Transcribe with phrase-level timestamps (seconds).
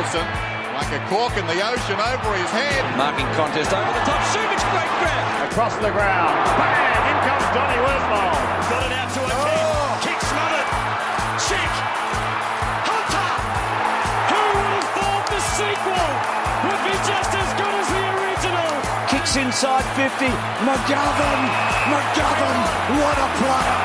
[0.00, 0.24] Wilson,
[0.80, 2.80] like a cork in the ocean over his head.
[2.96, 4.16] Marking contest over the top.
[4.32, 5.52] Subic great grab.
[5.52, 6.32] Across the ground.
[6.56, 7.04] Bang!
[7.04, 8.40] In comes Donny Woodmore.
[8.72, 10.00] Got it out to a oh.
[10.00, 10.16] kick.
[10.16, 10.68] Kick smothered.
[11.44, 11.72] Check.
[12.88, 13.28] Hunter.
[14.32, 16.08] Who would have thought the sequel
[16.64, 18.72] would be just as good as the original?
[19.12, 20.32] Kicks inside 50.
[20.64, 21.42] McGovern.
[21.92, 22.60] McGovern.
[23.04, 23.76] What a player.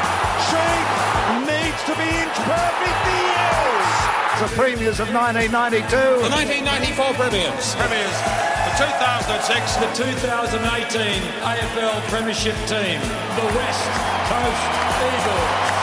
[0.47, 0.84] Sheed
[1.75, 2.99] needs to be inch perfect.
[3.03, 4.39] He is.
[4.39, 5.91] The premiers of 1992.
[5.91, 7.75] The 1994 premiers.
[7.75, 8.15] Premiers.
[8.63, 9.75] The 2006.
[9.83, 12.99] The 2018 AFL Premiership team.
[13.35, 13.83] The West
[14.31, 14.63] Coast
[15.03, 15.75] Eagles.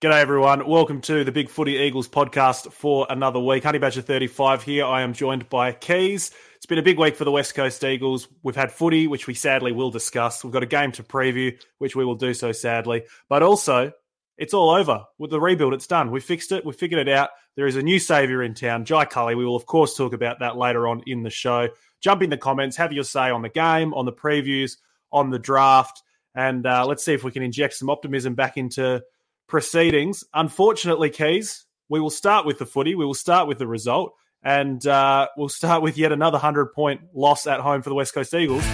[0.00, 0.68] G'day everyone.
[0.68, 3.64] Welcome to the Big Footy Eagles podcast for another week.
[3.64, 4.84] Honey Badger 35 here.
[4.84, 6.30] I am joined by Keys.
[6.68, 8.28] Been a big week for the West Coast Eagles.
[8.42, 10.44] We've had footy, which we sadly will discuss.
[10.44, 13.04] We've got a game to preview, which we will do so sadly.
[13.30, 13.92] But also,
[14.36, 15.72] it's all over with the rebuild.
[15.72, 16.10] It's done.
[16.10, 16.66] We fixed it.
[16.66, 17.30] We figured it out.
[17.56, 19.34] There is a new saviour in town, Jai Culley.
[19.34, 21.68] We will, of course, talk about that later on in the show.
[22.02, 24.76] Jump in the comments, have your say on the game, on the previews,
[25.10, 26.02] on the draft,
[26.34, 29.02] and uh, let's see if we can inject some optimism back into
[29.46, 30.22] proceedings.
[30.34, 32.94] Unfortunately, Keys, we will start with the footy.
[32.94, 34.12] We will start with the result.
[34.42, 38.14] And uh, we'll start with yet another 100 point loss at home for the West
[38.14, 38.64] Coast Eagles.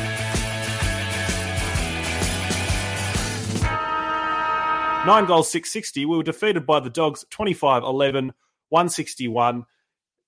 [5.06, 6.06] Nine goals, 660.
[6.06, 8.32] We were defeated by the Dogs 25 11,
[8.70, 9.66] 161.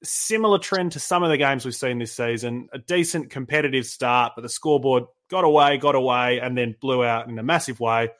[0.02, 2.68] Similar trend to some of the games we've seen this season.
[2.74, 7.26] A decent competitive start, but the scoreboard got away, got away, and then blew out
[7.26, 8.10] in a massive way.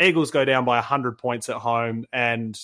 [0.00, 2.58] Eagles go down by 100 points at home, and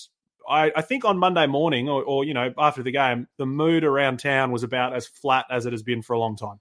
[0.48, 3.84] I, I, think on Monday morning, or, or, you know after the game, the mood
[3.84, 6.60] around town was about as flat as it has been for a long time.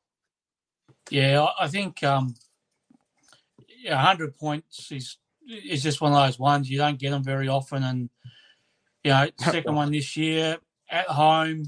[1.10, 2.36] Yeah, I think um,
[3.86, 7.84] 100 points is is just one of those ones you don't get them very often,
[7.84, 8.10] and
[9.04, 10.58] you know, second one this year
[10.90, 11.66] at home,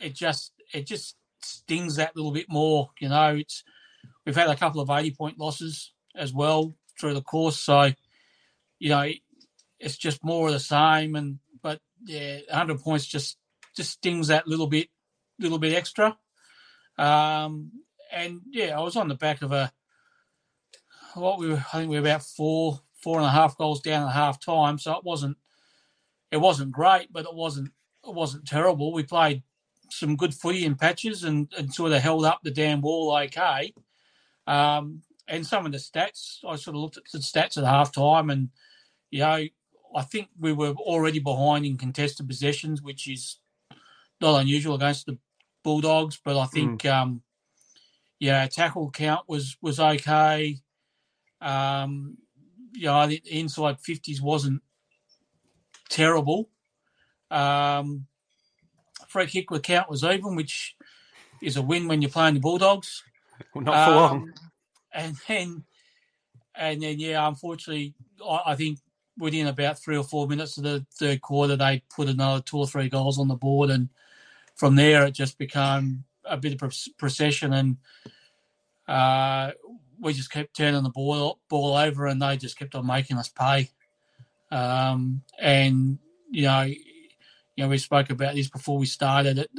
[0.00, 2.90] it just it just stings that little bit more.
[3.00, 3.64] You know, it's
[4.24, 7.92] we've had a couple of 80 point losses as well through the course, so
[8.78, 9.08] you know
[9.78, 11.14] it's just more of the same.
[11.14, 11.38] And
[12.04, 13.38] yeah, 100 points just
[13.76, 14.88] just stings that little bit,
[15.38, 16.16] little bit extra.
[16.96, 17.72] Um,
[18.12, 19.72] and yeah, I was on the back of a
[21.14, 21.64] what we were.
[21.72, 24.78] I think we were about four, four and a half goals down at half time,
[24.78, 25.36] so it wasn't
[26.30, 27.72] it wasn't great, but it wasn't
[28.06, 28.92] it wasn't terrible.
[28.92, 29.42] We played
[29.90, 33.72] some good footy in patches and, and sort of held up the damn wall okay.
[34.46, 37.92] Um, and some of the stats, I sort of looked at the stats at half
[37.92, 38.50] time and,
[39.10, 39.44] you know,
[39.94, 43.38] I think we were already behind in contested possessions, which is
[44.20, 45.18] not unusual against the
[45.62, 46.18] Bulldogs.
[46.24, 46.90] But I think, mm.
[46.92, 47.22] um,
[48.18, 50.58] yeah, tackle count was was okay.
[51.40, 52.18] Um,
[52.72, 54.62] you know, I think the inside fifties wasn't
[55.88, 56.50] terrible.
[57.30, 58.06] Um,
[59.08, 60.76] free kick count was even, which
[61.40, 63.02] is a win when you're playing the Bulldogs.
[63.54, 64.32] Well, not for um, long.
[64.92, 65.64] And then,
[66.54, 67.94] and then, yeah, unfortunately,
[68.24, 68.78] I, I think
[69.18, 72.66] within about three or four minutes of the third quarter, they put another two or
[72.66, 73.88] three goals on the board, and
[74.54, 77.76] from there it just became a bit of procession, and
[78.88, 79.52] uh,
[80.00, 83.28] we just kept turning the ball ball over, and they just kept on making us
[83.28, 83.70] pay.
[84.50, 85.98] Um, and
[86.30, 86.78] you know, you
[87.58, 89.38] know, we spoke about this before we started.
[89.38, 89.50] It,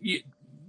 [0.00, 0.20] you,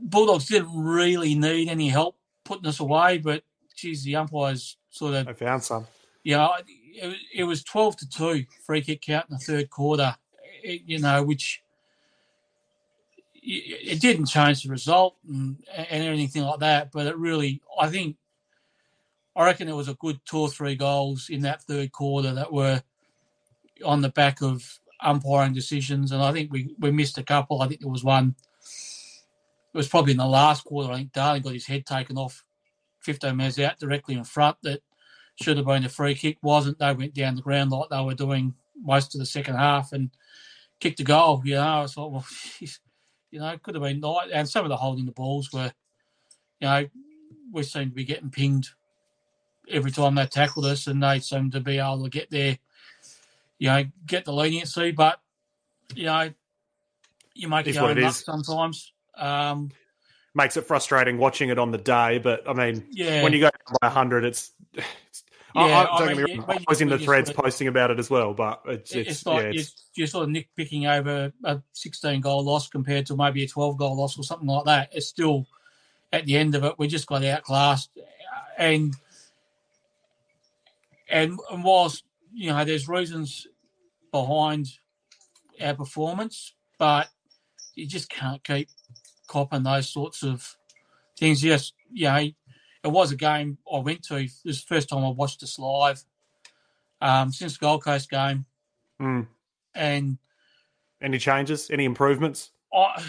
[0.01, 3.43] Bulldogs didn't really need any help putting us away, but
[3.75, 5.87] geez, the umpires sort of I found some
[6.25, 10.15] yeah, it, it was 12 to 2 free kick count in the third quarter,
[10.63, 11.61] it, you know, which
[13.47, 18.17] it didn't change the result and, and anything like that, but it really, I think,
[19.35, 22.51] I reckon there was a good two or three goals in that third quarter that
[22.51, 22.81] were
[23.85, 27.61] on the back of umpiring decisions, and I think we, we missed a couple.
[27.61, 28.33] I think there was one.
[29.73, 30.91] It was probably in the last quarter.
[30.91, 32.43] I think Darling got his head taken off
[33.01, 34.57] 15 minutes out directly in front.
[34.63, 34.79] That
[35.35, 36.37] should have been a free kick.
[36.41, 36.79] Wasn't.
[36.79, 40.09] They went down the ground like they were doing most of the second half and
[40.79, 41.41] kicked a goal.
[41.43, 42.25] You know, I thought, well,
[42.59, 42.79] geez,
[43.31, 44.29] you know, it could have been night.
[44.31, 45.71] And some of the holding the balls were,
[46.59, 46.85] you know,
[47.51, 48.69] we seemed to be getting pinged
[49.69, 52.57] every time they tackled us, and they seemed to be able to get there,
[53.57, 54.91] you know, get the leniency.
[54.91, 55.19] But
[55.93, 56.31] you know,
[57.33, 58.93] you make it up sometimes.
[59.17, 59.71] Um,
[60.33, 63.23] Makes it frustrating watching it on the day, but I mean, yeah.
[63.23, 63.49] when you go
[63.81, 64.51] by hundred, it's
[65.55, 67.99] yeah, I, I, mean, yeah, I was in the threads sort of, posting about it
[67.99, 71.61] as well, but it's, it's, it's like yeah, it's, you're sort of nitpicking over a
[71.71, 74.89] 16 goal loss compared to maybe a 12 goal loss or something like that.
[74.91, 75.47] It's still
[76.11, 77.89] at the end of it, we just got outclassed,
[78.57, 78.95] and
[81.09, 82.03] and, and whilst
[82.33, 83.47] you know there's reasons
[84.11, 84.67] behind
[85.61, 87.07] our performance, but
[87.75, 88.67] you just can't keep
[89.27, 90.57] copping those sorts of
[91.17, 91.43] things.
[91.43, 92.27] Yes, you know,
[92.85, 94.13] it was a game I went to.
[94.13, 96.03] This is the first time I watched this live
[97.01, 98.45] um, since the Gold Coast game.
[99.01, 99.27] Mm.
[99.73, 100.17] And
[101.01, 101.71] any changes?
[101.71, 102.51] Any improvements?
[102.71, 103.03] I,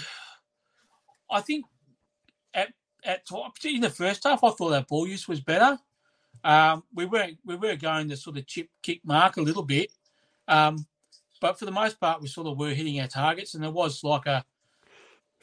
[1.31, 1.67] I think
[2.55, 2.73] at
[3.05, 3.23] at
[3.65, 5.79] in the first half, I thought our ball use was better.
[6.43, 9.93] Um, we were we were going to sort of chip kick mark a little bit,
[10.49, 10.87] um,
[11.41, 14.03] but for the most part, we sort of were hitting our targets, and there was
[14.03, 14.43] like a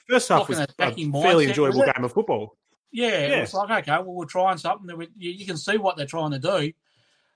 [0.10, 2.58] first half was a fairly enjoyable game of football.
[2.94, 4.86] Yeah, yeah, it was like okay, well, we're trying something.
[4.86, 6.72] That we, you, you, can see what they're trying to do.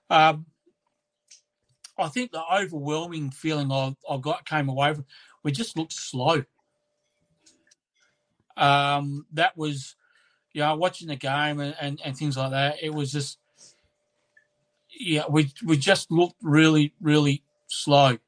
[0.08, 0.46] Um,
[1.98, 5.04] I think the overwhelming feeling I, I got came away from
[5.42, 6.44] we just looked slow.
[8.56, 9.96] Um, that was,
[10.52, 12.76] you know, watching the game and, and, and things like that.
[12.80, 13.38] It was just,
[14.96, 18.18] yeah, we we just looked really really slow,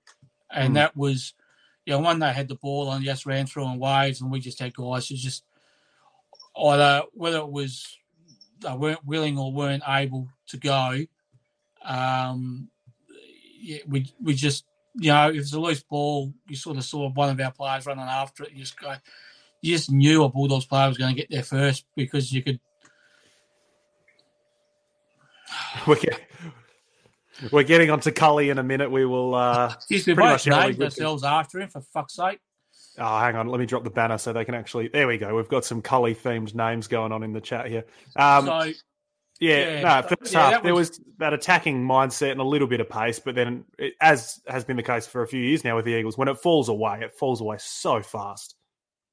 [0.50, 0.75] and mm.
[0.75, 1.35] that was,
[1.87, 4.41] you know, one they had the ball and just ran through in waves, and we
[4.41, 5.44] just had guys who just
[6.64, 7.96] either whether it was
[8.60, 11.04] they weren't willing or weren't able to go.
[11.84, 12.68] Um,
[13.60, 14.64] yeah, we we just
[14.94, 17.86] you know if it's a loose ball, you sort of saw one of our players
[17.86, 18.52] running after it.
[18.52, 18.94] You just go,
[19.62, 22.60] you just knew a Bulldogs player was going to get there first because you could.
[25.86, 26.20] We're, get,
[27.50, 28.90] we're getting onto Culley in a minute.
[28.90, 29.34] We will.
[29.34, 32.38] Uh, pretty much named ourselves after him for fuck's sake.
[32.98, 33.46] Oh, hang on.
[33.46, 34.88] Let me drop the banner so they can actually.
[34.88, 35.34] There we go.
[35.34, 37.84] We've got some Culley themed names going on in the chat here.
[38.16, 38.72] Um, so
[39.40, 40.90] yeah, yeah, no, first yeah, half there was...
[40.90, 44.66] was that attacking mindset and a little bit of pace, but then, it, as has
[44.66, 47.00] been the case for a few years now with the Eagles, when it falls away,
[47.00, 48.54] it falls away so fast.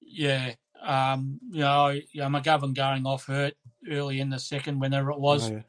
[0.02, 0.54] Yeah,
[0.84, 3.54] um, you know, you know, McGovern going off hurt
[3.90, 5.62] early in the second, whenever it was, oh, yeah.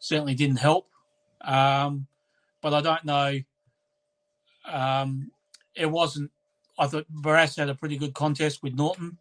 [0.00, 0.86] certainly didn't help.
[1.40, 2.06] Um,
[2.60, 3.38] but I don't know.
[4.70, 5.30] Um,
[5.74, 6.30] it wasn't.
[6.78, 9.18] I thought Barrass had a pretty good contest with Naughton.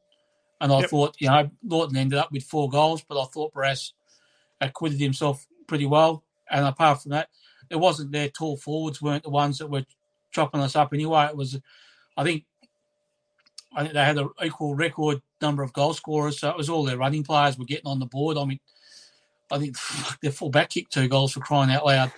[0.62, 0.90] and I yep.
[0.90, 3.92] thought you know Naughton ended up with four goals, but I thought Barrass
[4.62, 6.24] acquitted himself pretty well.
[6.50, 7.30] And apart from that,
[7.70, 9.86] it wasn't their tall forwards weren't the ones that were
[10.32, 11.26] chopping us up anyway.
[11.26, 11.60] It was,
[12.18, 12.46] I think,
[13.76, 16.40] I think they had an equal record number of goal scorers.
[16.40, 18.38] So it was all their running players were getting on the board.
[18.38, 18.60] I mean,
[19.52, 19.78] I think
[20.22, 22.12] their fullback kicked two goals for crying out loud.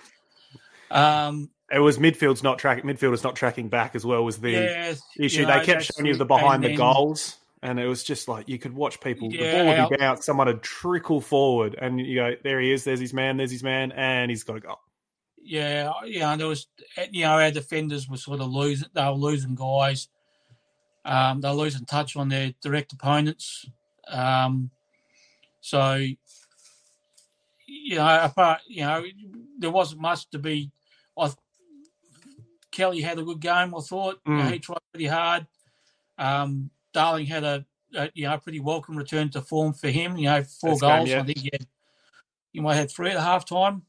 [0.90, 2.84] Um, it was midfield's not tracking.
[2.84, 5.40] Midfielders not tracking back as well was the yeah, issue.
[5.40, 8.48] You know, they kept showing you the behind the goals and it was just like
[8.48, 9.32] you could watch people.
[9.32, 12.70] Yeah, the ball would be bounced, someone would trickle forward, and you go, "There he
[12.70, 12.84] is.
[12.84, 13.36] There's his man.
[13.36, 14.76] There's his man," and he's got to go.
[15.42, 16.36] Yeah, yeah.
[16.36, 16.66] There was,
[17.10, 18.88] you know, our defenders were sort of losing.
[18.92, 20.08] They were losing guys.
[21.04, 23.66] Um, they were losing touch on their direct opponents.
[24.08, 24.70] Um,
[25.60, 25.94] so,
[27.66, 29.04] you know, apart, you know,
[29.58, 30.70] there wasn't much to be.
[31.18, 31.32] I,
[32.76, 33.74] Kelly had a good game.
[33.74, 34.36] I thought mm.
[34.36, 35.46] you know, he tried pretty hard.
[36.18, 37.64] Um, Darling had a,
[37.94, 40.18] a, you know pretty welcome return to form for him.
[40.18, 41.08] You know, four That's goals.
[41.08, 41.22] Game, yeah.
[41.22, 41.66] I think he had
[42.52, 43.82] he might have three at half time.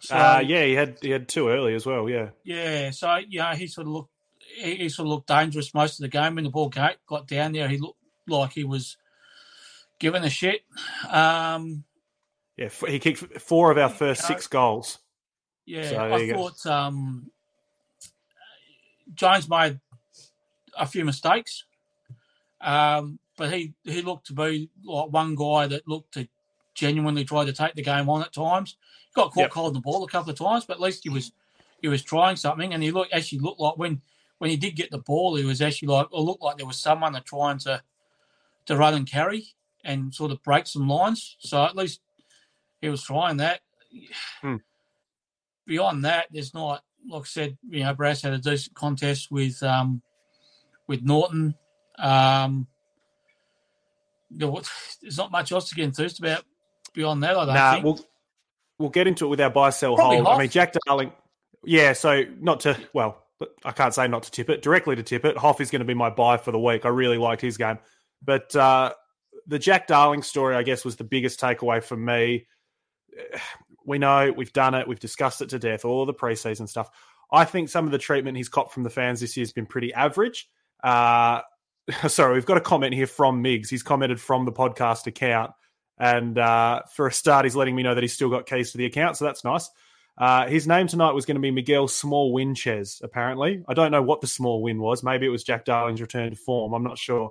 [0.00, 2.08] So, uh, yeah, he had he had two early as well.
[2.08, 2.90] Yeah, yeah.
[2.90, 4.10] So you know, he sort of looked
[4.56, 6.34] he, he sort of looked dangerous most of the game.
[6.34, 8.96] When the ball got, got down there, he looked like he was
[10.00, 10.62] giving a shit.
[11.08, 11.84] Um,
[12.56, 14.98] yeah, he kicked four of our first six goals.
[15.66, 17.30] Yeah, so I thought um,
[19.14, 19.80] Jones made
[20.76, 21.64] a few mistakes.
[22.60, 26.28] Um, but he, he looked to be like one guy that looked to
[26.74, 28.76] genuinely try to take the game on at times.
[29.08, 29.66] He got caught yep.
[29.68, 31.32] in the ball a couple of times, but at least he was
[31.80, 34.00] he was trying something, and he looked actually looked like when
[34.38, 36.78] when he did get the ball, he was actually like it looked like there was
[36.78, 37.82] someone that trying to
[38.66, 41.36] to run and carry and sort of break some lines.
[41.38, 42.00] So at least
[42.80, 43.60] he was trying that.
[44.40, 44.56] Hmm.
[45.66, 49.62] Beyond that, there's not like I said, you know, Barrass had a decent contest with
[49.62, 50.02] um
[50.86, 51.54] with Naughton.
[51.98, 52.66] Um,
[54.30, 56.44] there's not much else to get enthused about
[56.94, 57.36] beyond that.
[57.36, 57.84] I don't nah, think.
[57.84, 58.00] We'll,
[58.78, 60.26] we'll get into it with our buy sell hold.
[60.26, 61.12] I mean, Jack Darling.
[61.64, 63.24] Yeah, so not to well,
[63.64, 65.36] I can't say not to tip it directly to tip it.
[65.36, 66.84] Hough is going to be my buy for the week.
[66.84, 67.78] I really liked his game,
[68.24, 68.92] but uh,
[69.46, 72.46] the Jack Darling story, I guess, was the biggest takeaway for me.
[73.86, 76.90] We know we've done it, we've discussed it to death, all the preseason stuff.
[77.30, 79.66] I think some of the treatment he's copped from the fans this year has been
[79.66, 80.48] pretty average.
[80.82, 81.40] Uh,
[82.08, 83.70] sorry, we've got a comment here from Miggs.
[83.70, 85.52] He's commented from the podcast account.
[85.98, 88.78] And uh, for a start, he's letting me know that he's still got keys to
[88.78, 89.16] the account.
[89.16, 89.70] So that's nice.
[90.18, 93.62] Uh, his name tonight was going to be Miguel Small Win Ches, apparently.
[93.68, 95.02] I don't know what the small win was.
[95.02, 96.72] Maybe it was Jack Darling's return to form.
[96.72, 97.30] I'm not sure.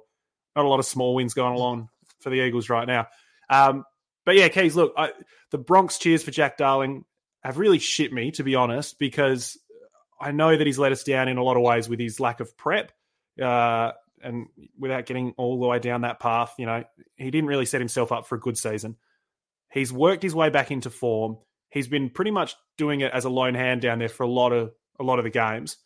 [0.56, 3.08] Not a lot of small wins going along for the Eagles right now.
[3.50, 3.86] Um,
[4.26, 5.12] but yeah, Keys, look, I,
[5.52, 7.06] the Bronx cheers for Jack Darling
[7.44, 9.58] have really shit me, to be honest, because
[10.20, 12.40] I know that he's let us down in a lot of ways with his lack
[12.40, 12.92] of prep.
[13.42, 13.92] Uh,
[14.24, 14.48] and
[14.80, 16.84] without getting all the way down that path, you know,
[17.16, 18.96] he didn't really set himself up for a good season.
[19.72, 21.38] He's worked his way back into form.
[21.70, 24.52] He's been pretty much doing it as a lone hand down there for a lot
[24.54, 25.78] of a lot of the games.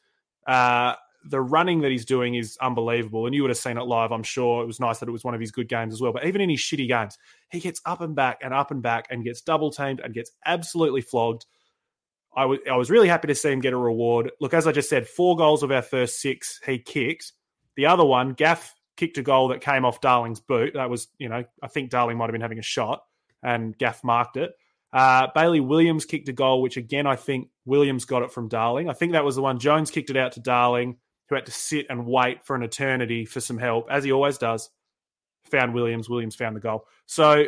[0.47, 0.95] Uh,
[1.29, 4.11] the running that he's doing is unbelievable, and you would have seen it live.
[4.11, 6.11] I'm sure it was nice that it was one of his good games as well.
[6.11, 7.17] But even in his shitty games,
[7.51, 10.31] he gets up and back and up and back and gets double teamed and gets
[10.45, 11.45] absolutely flogged.
[12.35, 14.31] I was was really happy to see him get a reward.
[14.41, 17.33] Look, as I just said, four goals of our first six he kicked.
[17.75, 20.73] The other one, Gaff kicked a goal that came off Darling's boot.
[20.73, 23.03] That was, you know, I think Darling might have been having a shot,
[23.41, 24.51] and Gaff marked it.
[24.91, 28.89] Uh, Bailey Williams kicked a goal, which again I think Williams got it from Darling.
[28.89, 30.97] I think that was the one Jones kicked it out to Darling,
[31.29, 34.37] who had to sit and wait for an eternity for some help, as he always
[34.37, 34.69] does.
[35.51, 36.09] Found Williams.
[36.09, 36.85] Williams found the goal.
[37.05, 37.45] So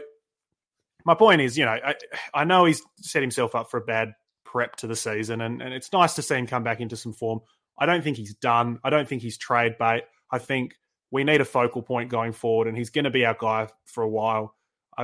[1.04, 1.96] my point is, you know, I,
[2.34, 5.74] I know he's set himself up for a bad prep to the season, and, and
[5.74, 7.40] it's nice to see him come back into some form.
[7.78, 8.80] I don't think he's done.
[8.84, 10.04] I don't think he's trade bait.
[10.32, 10.76] I think
[11.10, 14.04] we need a focal point going forward, and he's going to be our guy for
[14.04, 14.56] a while.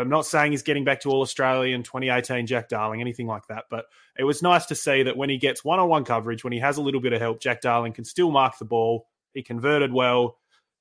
[0.01, 3.65] I'm not saying he's getting back to All Australian 2018 Jack Darling, anything like that,
[3.69, 3.85] but
[4.17, 6.59] it was nice to see that when he gets one on one coverage, when he
[6.59, 9.07] has a little bit of help, Jack Darling can still mark the ball.
[9.33, 10.37] He converted well.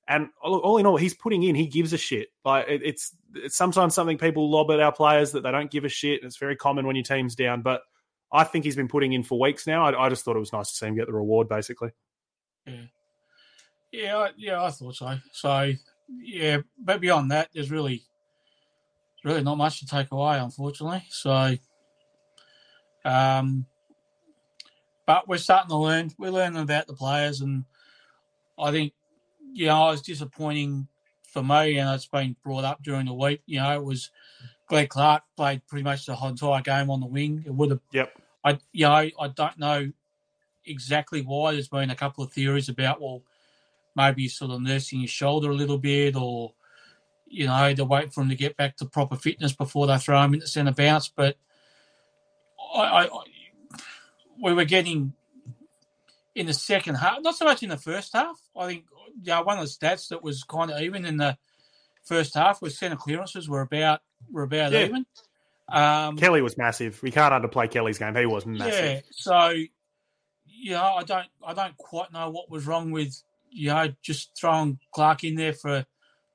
[0.07, 1.53] And all in all, he's putting in.
[1.53, 2.29] He gives a shit.
[2.45, 5.89] Like it's, it's sometimes something people lob at our players that they don't give a
[5.89, 6.23] shit.
[6.23, 7.61] It's very common when your team's down.
[7.61, 7.81] But
[8.31, 9.83] I think he's been putting in for weeks now.
[9.83, 11.89] I, I just thought it was nice to see him get the reward, basically.
[12.67, 12.89] Mm.
[13.91, 14.63] Yeah, yeah, yeah.
[14.63, 15.17] I thought so.
[15.33, 15.73] So
[16.21, 18.03] yeah, but beyond that, there's really,
[19.27, 21.03] really not much to take away, unfortunately.
[21.09, 21.57] So,
[23.03, 23.65] um,
[25.05, 26.11] but we're starting to learn.
[26.17, 27.65] We're learning about the players, and
[28.57, 28.93] I think,
[29.53, 30.87] you know, I was disappointing
[31.23, 33.41] for me, and it's been brought up during the week.
[33.45, 34.11] You know, it was
[34.67, 37.43] Greg Clark played pretty much the whole entire game on the wing.
[37.45, 37.81] It would have.
[37.91, 38.21] Yep.
[38.43, 39.91] I you know I don't know
[40.65, 41.53] exactly why.
[41.53, 43.23] There's been a couple of theories about well,
[43.95, 46.53] maybe he's sort of nursing his shoulder a little bit, or
[47.29, 50.21] you know they're waiting for him to get back to proper fitness before they throw
[50.21, 51.09] him in the centre bounce.
[51.09, 51.37] But
[52.75, 53.23] I, I, I
[54.41, 55.13] we were getting
[56.35, 58.39] in the second half, not so much in the first half.
[58.55, 58.85] I think
[59.21, 61.37] you know, one of the stats that was kind of even in the
[62.03, 64.85] first half was centre clearances were about were about yeah.
[64.85, 65.05] even.
[65.69, 67.01] Um, Kelly was massive.
[67.03, 68.15] We can't underplay Kelly's game.
[68.15, 68.85] He was massive.
[68.85, 68.99] Yeah.
[69.11, 69.49] So,
[70.45, 74.37] you know, I don't I don't quite know what was wrong with you know just
[74.39, 75.85] throwing Clark in there for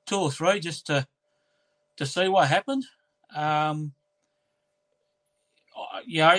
[0.05, 1.07] two or three just to
[1.97, 2.85] to see what happened.
[3.35, 3.93] Um,
[6.05, 6.37] you know,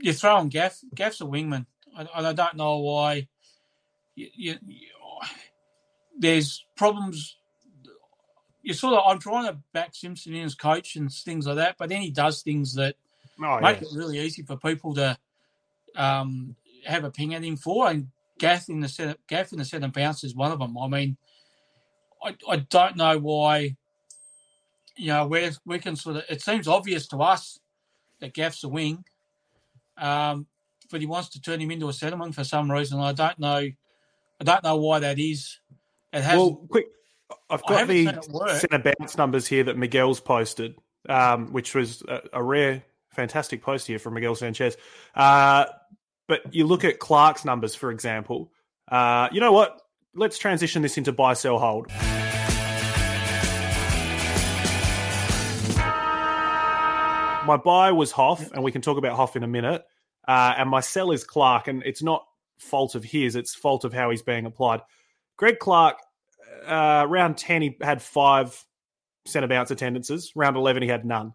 [0.00, 0.80] you're throwing Gaff.
[0.94, 1.66] Gaff's a wingman.
[1.96, 3.28] I, I don't know why.
[4.14, 4.88] You, you, you,
[6.18, 7.36] there's problems
[8.64, 11.76] you sort of I'm trying to back Simpson in as coach and things like that,
[11.78, 12.96] but then he does things that
[13.42, 13.92] oh, make yes.
[13.92, 15.18] it really easy for people to
[15.94, 16.56] um,
[16.86, 17.88] have a ping at him for.
[17.88, 18.08] And
[18.38, 20.78] Gaff in the set, Gaff in the centre bounce is one of them.
[20.78, 21.18] I mean,
[22.24, 23.76] I, I don't know why.
[24.96, 27.58] You know, where we can sort of it seems obvious to us
[28.20, 29.04] that Gaff's a wing,
[29.98, 30.46] um,
[30.90, 33.00] but he wants to turn him into a settlement for some reason.
[33.00, 33.56] I don't know.
[33.58, 35.58] I don't know why that is.
[36.12, 36.86] It has well, quick
[37.50, 40.76] I've got the centre bounce numbers here that Miguel's posted,
[41.08, 44.76] um, which was a, a, rare, fantastic post here from Miguel Sanchez.
[45.14, 45.66] Uh,
[46.26, 48.50] but you look at Clark's numbers, for example.
[48.88, 49.80] Uh, you know what?
[50.16, 51.88] Let's transition this into buy, sell, hold.
[57.46, 59.84] My buy was Hough, and we can talk about Hough in a minute.
[60.26, 62.24] Uh, and my sell is Clark, and it's not
[62.58, 64.82] fault of his; it's fault of how he's being applied.
[65.36, 65.98] Greg Clark
[66.64, 68.64] uh, round 10, he had five
[69.26, 70.32] centre bounce attendances.
[70.36, 71.34] Round 11, he had none.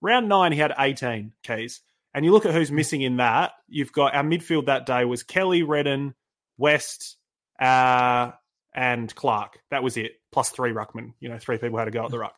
[0.00, 1.80] Round nine, he had 18 keys.
[2.14, 3.52] And you look at who's missing in that.
[3.68, 6.14] You've got our midfield that day was Kelly, Redden,
[6.58, 7.16] West,
[7.60, 8.32] uh,
[8.74, 9.58] and Clark.
[9.70, 10.12] That was it.
[10.32, 11.12] Plus three ruckman.
[11.20, 12.34] You know, three people had to go at the ruck.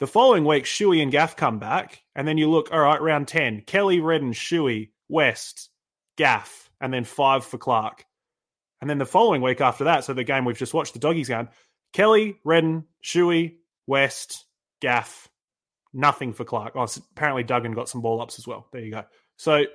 [0.00, 2.72] The following week, Shuey and Gaff come back, and then you look.
[2.72, 5.70] All right, round ten: Kelly, Redden, Shuey, West,
[6.16, 8.04] Gaff, and then five for Clark.
[8.80, 11.28] And then the following week after that, so the game we've just watched, the doggies
[11.28, 11.48] game,
[11.92, 14.44] Kelly, Redden, Shuey, West,
[14.80, 15.28] Gaff,
[15.92, 16.72] nothing for Clark.
[16.74, 18.66] Oh, apparently Duggan got some ball ups as well.
[18.72, 19.04] There you go.
[19.36, 19.66] So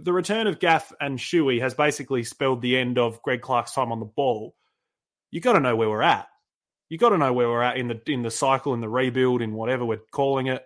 [0.00, 3.92] the return of Gaff and Shuey has basically spelled the end of Greg Clark's time
[3.92, 4.54] on the ball.
[5.30, 6.28] You got to know where we're at.
[6.88, 9.40] You got to know where we're at in the in the cycle, in the rebuild,
[9.40, 10.64] in whatever we're calling it.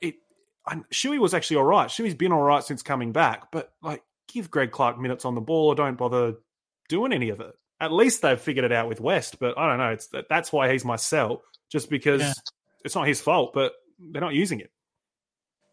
[0.00, 0.16] It
[0.92, 1.88] Shuey was actually all right.
[1.88, 5.40] Shuey's been all right since coming back, but like give Greg Clark minutes on the
[5.40, 6.34] ball or don't bother
[6.88, 7.54] doing any of it.
[7.80, 9.90] At least they've figured it out with West, but I don't know.
[9.90, 12.32] It's that's why he's my sell, just because yeah.
[12.84, 14.70] it's not his fault, but they're not using it.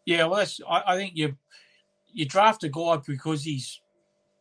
[0.06, 1.36] Yeah, well, that's, I, I think you
[2.14, 3.80] you draft a guy because he's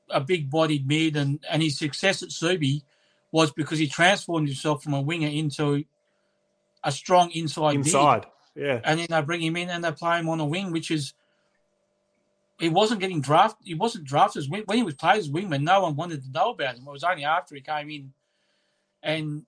[0.09, 2.83] a big bodied mid, and, and his success at Subi
[3.31, 5.83] was because he transformed himself from a winger into
[6.83, 8.25] a strong inside inside.
[8.55, 8.65] Mid.
[8.65, 8.81] Yeah.
[8.83, 11.13] And then they bring him in and they play him on a wing, which is
[12.59, 13.65] he wasn't getting drafted.
[13.67, 15.63] He wasn't drafted as when he was played as wingman.
[15.63, 16.87] No one wanted to know about him.
[16.87, 18.13] It was only after he came in
[19.01, 19.45] and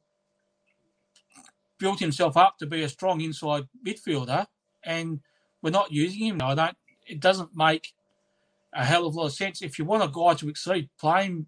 [1.78, 4.48] built himself up to be a strong inside midfielder,
[4.84, 5.20] and
[5.62, 6.42] we're not using him.
[6.42, 6.78] I don't.
[7.06, 7.94] It doesn't make
[8.76, 9.62] a hell of a lot of sense.
[9.62, 11.48] If you want a guy to exceed, play him.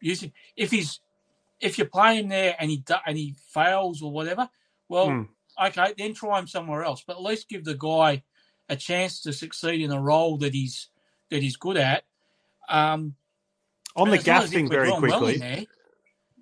[0.00, 0.32] Him.
[0.56, 1.00] If he's
[1.60, 4.48] if you play him there and he and he fails or whatever,
[4.88, 5.28] well, mm.
[5.66, 7.02] okay, then try him somewhere else.
[7.06, 8.22] But at least give the guy
[8.68, 10.88] a chance to succeed in a role that he's
[11.30, 12.04] that he's good at.
[12.68, 13.14] Um,
[13.94, 15.38] on the gaff thing, very quickly.
[15.40, 15.64] Well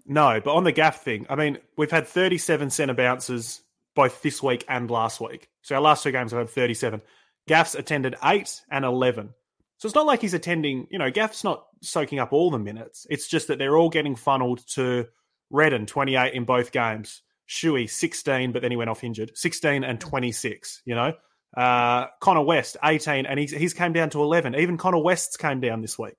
[0.07, 3.63] no, but on the gaff thing, I mean, we've had 37 centre bounces
[3.95, 5.49] both this week and last week.
[5.63, 7.01] So our last two games have had 37.
[7.47, 9.31] Gaff's attended eight and 11.
[9.79, 13.07] So it's not like he's attending, you know, Gaff's not soaking up all the minutes.
[13.11, 15.07] It's just that they're all getting funneled to
[15.51, 17.23] Redden, 28 in both games.
[17.49, 19.33] Shuey, 16, but then he went off injured.
[19.35, 21.13] 16 and 26, you know.
[21.57, 24.55] Uh, Connor West, 18, and he's, he's came down to 11.
[24.55, 26.15] Even Connor West's came down this week.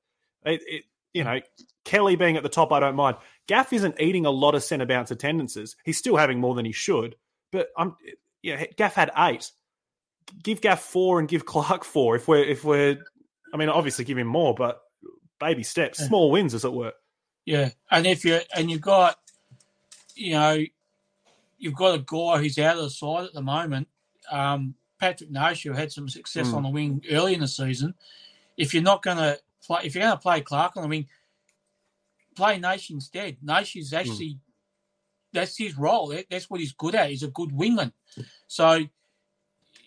[0.45, 0.83] It, it,
[1.13, 1.39] you know,
[1.85, 3.17] Kelly being at the top, I don't mind.
[3.47, 5.75] Gaff isn't eating a lot of centre bounce attendances.
[5.83, 7.15] He's still having more than he should,
[7.51, 7.95] but I'm
[8.41, 8.65] yeah.
[8.75, 9.51] Gaff had eight.
[10.43, 12.15] Give Gaff four and give Clark four.
[12.15, 12.97] If we're if we're,
[13.55, 14.81] I mean, obviously give him more, but
[15.39, 16.91] baby steps, small wins, as it were.
[17.45, 19.17] Yeah, and if you and you've got,
[20.13, 20.61] you know,
[21.57, 23.87] you've got a guy who's out of the side at the moment.
[24.29, 26.53] Um, Patrick Naish, who had some success mm.
[26.53, 27.93] on the wing early in the season.
[28.57, 31.07] If you're not going to play, if you're going to play Clark on the wing,
[32.35, 33.37] play Naish instead.
[33.41, 33.95] Naish is hmm.
[33.95, 34.39] actually mm.
[35.31, 36.13] that's his role.
[36.29, 37.09] That's what he's good at.
[37.09, 37.93] He's a good wingman.
[38.47, 38.81] So,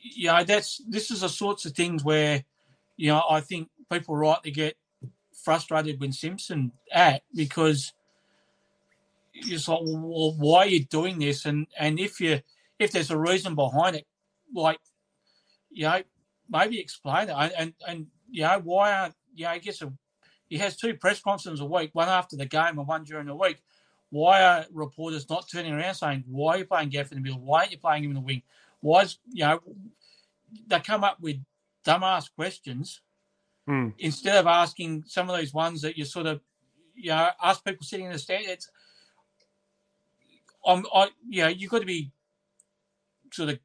[0.01, 2.45] you know, that's this is the sorts of things where,
[2.99, 4.77] you know, I think people right to get
[5.33, 7.95] frustrated when Simpson at because
[9.33, 11.47] it's like, well, why are you doing this?
[11.47, 12.41] And and if you
[12.79, 14.07] if there's a reason behind it,
[14.55, 14.81] like,
[15.71, 16.03] you know,
[16.51, 17.35] maybe explain it.
[17.39, 19.93] And and, and you know, why aren't you know, I guess a
[20.49, 23.35] he has two press conferences a week, one after the game and one during the
[23.35, 23.59] week.
[24.11, 27.41] Why are reporters not turning around saying, why are you playing Gaff in the middle?
[27.41, 28.43] Why aren't you playing him in the wing?
[28.81, 29.61] Why is, you know,
[30.67, 31.37] they come up with
[31.89, 33.01] dumbass questions
[33.69, 33.93] mm.
[33.99, 36.41] instead of asking some of these ones that you sort of,
[36.95, 38.45] you know, ask people sitting in the stand.
[38.47, 38.71] It's,
[40.67, 42.11] I'm, I, you know, you've got to be
[43.33, 43.59] sort of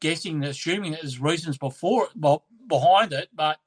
[0.00, 3.58] guessing, assuming that there's reasons before, well, behind it, but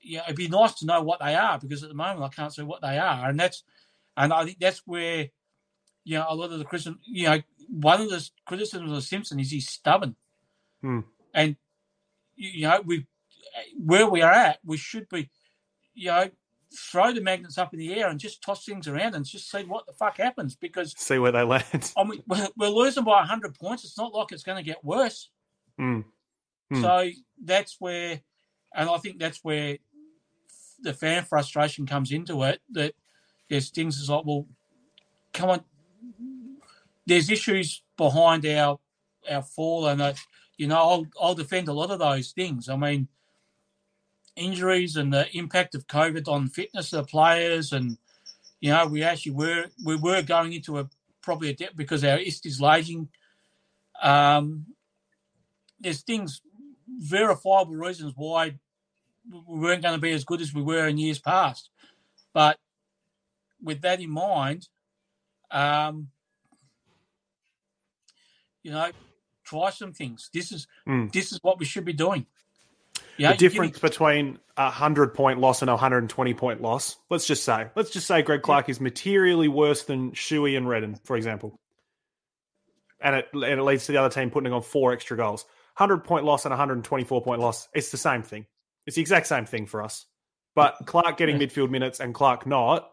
[0.00, 2.54] yeah, it'd be nice to know what they are because at the moment I can't
[2.54, 3.62] see what they are, and that's
[4.16, 5.28] and I think that's where
[6.04, 7.00] you know a lot of the criticism.
[7.04, 10.16] You know, one of the criticisms of Simpson is he's stubborn,
[10.80, 11.00] hmm.
[11.34, 11.56] and
[12.38, 13.06] you know we
[13.76, 15.30] where we are at, we should be,
[15.94, 16.30] you know,
[16.74, 19.64] throw the magnets up in the air and just toss things around and just see
[19.64, 21.92] what the fuck happens because see where they land.
[21.96, 23.84] I mean, we're, we're losing by hundred points.
[23.84, 25.30] It's not like it's going to get worse.
[25.80, 26.04] Mm.
[26.72, 26.82] Mm.
[26.82, 27.10] So
[27.42, 28.20] that's where,
[28.74, 29.78] and I think that's where
[30.80, 32.94] the fan frustration comes into it that
[33.48, 34.46] there's things as like, well,
[35.32, 35.64] come on,
[37.06, 38.78] there's issues behind our
[39.28, 40.14] our fall, and uh,
[40.58, 42.68] you know, I'll I'll defend a lot of those things.
[42.68, 43.08] I mean,
[44.36, 47.96] injuries and the impact of COVID on fitness of the players, and
[48.60, 50.88] you know, we actually were we were going into a
[51.22, 53.08] probably a depth because our ist is laging.
[54.02, 54.66] Um,
[55.80, 56.42] there's things,
[56.88, 58.58] verifiable reasons why
[59.30, 61.70] we weren't going to be as good as we were in years past.
[62.32, 62.58] But
[63.62, 64.68] with that in mind,
[65.50, 66.08] um,
[68.62, 68.90] you know,
[69.48, 70.30] try some things.
[70.32, 71.12] This is mm.
[71.12, 72.26] this is what we should be doing.
[73.32, 76.96] the difference between a hundred point loss and a hundred and twenty point loss.
[77.10, 78.72] Let's just say, let's just say Greg Clark yeah.
[78.72, 81.58] is materially worse than Shuey and Redden, for example,
[83.00, 85.44] and it and it leads to the other team putting on four extra goals.
[85.74, 87.68] Hundred point loss and a hundred and twenty four point loss.
[87.72, 88.46] It's the same thing.
[88.86, 90.06] It's the exact same thing for us.
[90.54, 92.90] But Clark getting midfield minutes and Clark not,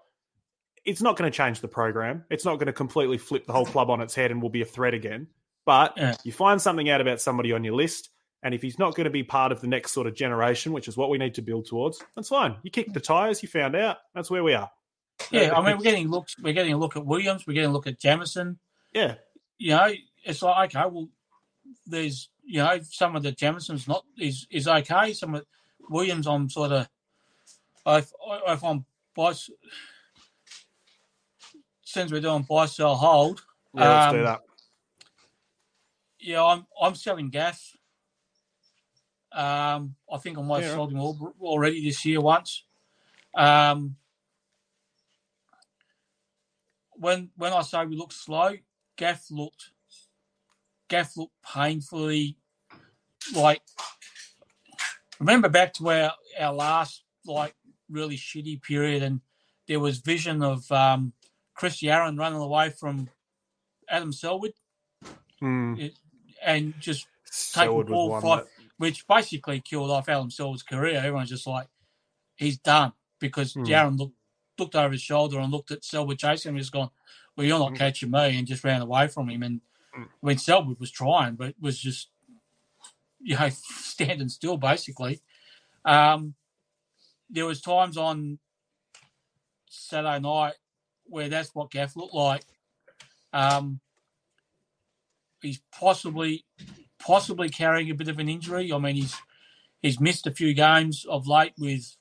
[0.84, 2.26] it's not going to change the program.
[2.30, 4.62] It's not going to completely flip the whole club on its head and will be
[4.62, 5.28] a threat again.
[5.66, 6.16] But yeah.
[6.24, 8.10] you find something out about somebody on your list,
[8.44, 10.88] and if he's not going to be part of the next sort of generation, which
[10.88, 12.58] is what we need to build towards, that's fine.
[12.64, 13.98] You kick the tires, you found out.
[14.14, 14.70] That's where we are.
[15.32, 16.36] Yeah, I mean, we're getting looks.
[16.40, 17.48] We're getting a look at Williams.
[17.48, 18.60] We're getting a look at Jamieson.
[18.94, 19.16] Yeah,
[19.58, 19.92] you know,
[20.24, 21.10] it's like okay, well,
[21.88, 25.14] there's you know some of the Jamieson's not is is okay.
[25.14, 25.46] Some of
[25.90, 26.88] Williams, I'm sort of,
[27.88, 28.12] if,
[28.48, 29.34] if I'm buy,
[31.84, 33.42] since we're doing buy, sell, hold.
[33.74, 34.42] Yeah, let's um, do that.
[36.26, 37.78] Yeah, I'm I'm selling Gaff.
[39.32, 42.64] Um, I think I might have sold him already this year once.
[43.36, 43.98] Um,
[46.94, 48.56] when when I say we looked slow,
[48.98, 49.70] Gaff looked
[50.88, 52.38] Gaff looked painfully
[53.36, 53.62] like.
[55.20, 57.54] Remember back to our our last like
[57.88, 59.22] really shitty period, and
[59.68, 61.14] there was vision of um,
[61.54, 63.10] Chris Yarran running away from
[63.88, 64.54] Adam Selwood,
[65.42, 65.80] Mm.
[65.80, 65.94] it,
[66.44, 67.08] and just
[67.54, 68.46] taking Selwood was ball five,
[68.78, 70.98] which basically killed off Adam Selwood's career.
[70.98, 71.68] Everyone's just like,
[72.36, 73.66] he's done because Hmm.
[73.66, 74.16] Yarran looked
[74.58, 76.90] looked over his shoulder and looked at Selwood chasing him and just gone,
[77.36, 77.76] Well, you're not Hmm.
[77.76, 79.44] catching me and just ran away from him.
[79.44, 79.62] And
[79.98, 80.10] Mm.
[80.22, 82.10] when Selwood was trying, but was just
[83.22, 85.22] you know, standing still basically.
[85.86, 86.36] Um
[87.30, 88.40] there was times on
[89.70, 90.54] Saturday night
[91.06, 92.46] where that's what Gaff looked like.
[93.34, 93.80] Um
[95.46, 96.46] he's possibly
[97.00, 98.72] possibly carrying a bit of an injury.
[98.74, 99.16] I mean he's
[99.82, 101.96] he's missed a few games of late with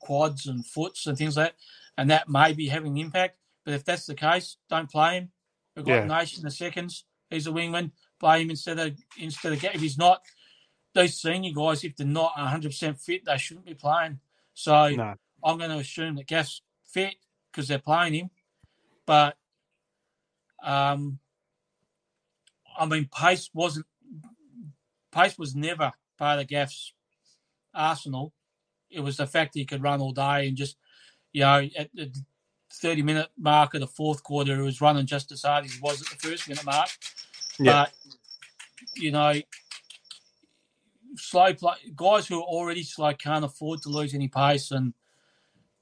[0.00, 1.56] quads and foots and things like that,
[1.96, 3.36] and that may be having an impact.
[3.64, 5.30] But if that's the case, don't play him.
[5.76, 6.04] We've got Yeah.
[6.06, 7.04] Nation the seconds.
[7.30, 7.92] He's a wingman.
[8.18, 10.22] Play him instead of instead of if he's not.
[10.94, 14.20] These senior guys, if they're not 100 percent fit, they shouldn't be playing.
[14.52, 15.14] So No.
[15.42, 17.14] I'm going to assume that Gaff's fit
[17.50, 18.30] because they're playing him.
[19.06, 19.36] But
[20.62, 21.18] um,
[22.78, 23.86] I mean, pace wasn't
[25.12, 26.92] pace was never part of Gaff's
[27.74, 28.32] arsenal.
[28.90, 30.76] It was the fact that he could run all day and just,
[31.32, 32.12] you know, at the
[32.72, 35.80] 30 minute mark of the fourth quarter, he was running just as hard as he
[35.80, 36.88] was at the first minute mark.
[37.58, 37.84] Yeah.
[37.84, 37.92] But,
[38.96, 39.34] you know,
[41.16, 44.94] slow play, guys who are already slow can't afford to lose any pace, and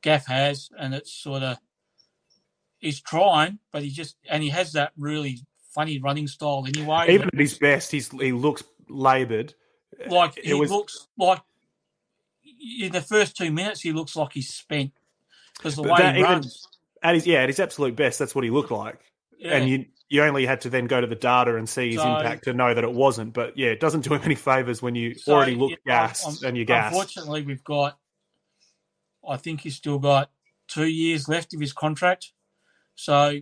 [0.02, 1.58] Gaff has, and it's sort of,
[2.78, 5.40] he's trying, but he just, and he has that really
[5.74, 7.06] funny running style anyway.
[7.14, 9.54] Even at his best, he's he looks laboured.
[10.08, 11.40] like it he was- looks like
[12.82, 14.92] in the first two minutes he looks like he's spent
[15.56, 16.66] because the But way that he runs.
[17.02, 18.98] At his yeah, at his absolute best, that's what he looked like.
[19.38, 19.56] Yeah.
[19.56, 22.16] And you you only had to then go to the data and see his So-
[22.16, 23.32] impact to know that it wasn't.
[23.32, 26.08] But yeah, it doesn't do him any favors when you So, already look yeah, um,
[26.08, 26.94] gassed un- and you're gassed.
[26.94, 27.98] Unfortunately, we've got.
[29.26, 30.30] I think he's still got
[30.66, 32.32] two years left of his contract,
[32.96, 33.40] so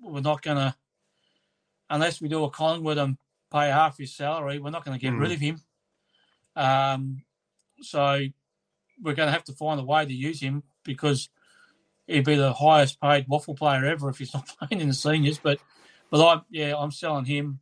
[0.00, 0.74] we're not going to,
[1.90, 3.16] unless we do a Collingwood and
[3.52, 5.20] pay half his salary, we're not going to get Hmm.
[5.20, 5.60] rid of him.
[6.56, 7.22] Um,
[7.80, 8.20] so
[9.02, 11.28] we're going to have to find a way to use him because
[12.06, 15.38] he'd be the highest paid WAFL player ever if he's not playing in the seniors.
[15.38, 15.58] But,
[16.10, 17.60] but I, yeah, I'm selling him.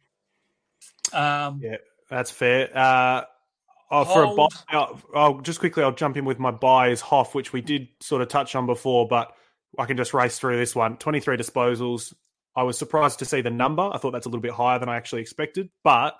[1.13, 1.77] Um, Yeah,
[2.09, 2.71] that's fair.
[2.77, 3.25] Uh,
[3.91, 7.01] oh, for a buy, I'll, I'll just quickly I'll jump in with my buy is
[7.01, 9.35] Hough, which we did sort of touch on before, but
[9.79, 10.97] I can just race through this one.
[10.97, 12.13] Twenty three disposals.
[12.55, 13.83] I was surprised to see the number.
[13.83, 16.15] I thought that's a little bit higher than I actually expected, but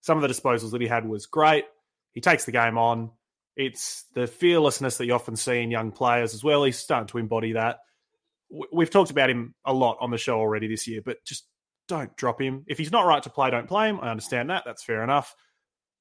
[0.00, 1.64] some of the disposals that he had was great.
[2.12, 3.10] He takes the game on.
[3.56, 6.64] It's the fearlessness that you often see in young players as well.
[6.64, 7.80] He's starting to embody that.
[8.72, 11.46] We've talked about him a lot on the show already this year, but just
[11.88, 12.64] don't drop him.
[12.66, 13.98] If he's not right to play, don't play him.
[14.00, 14.64] I understand that.
[14.64, 15.34] That's fair enough.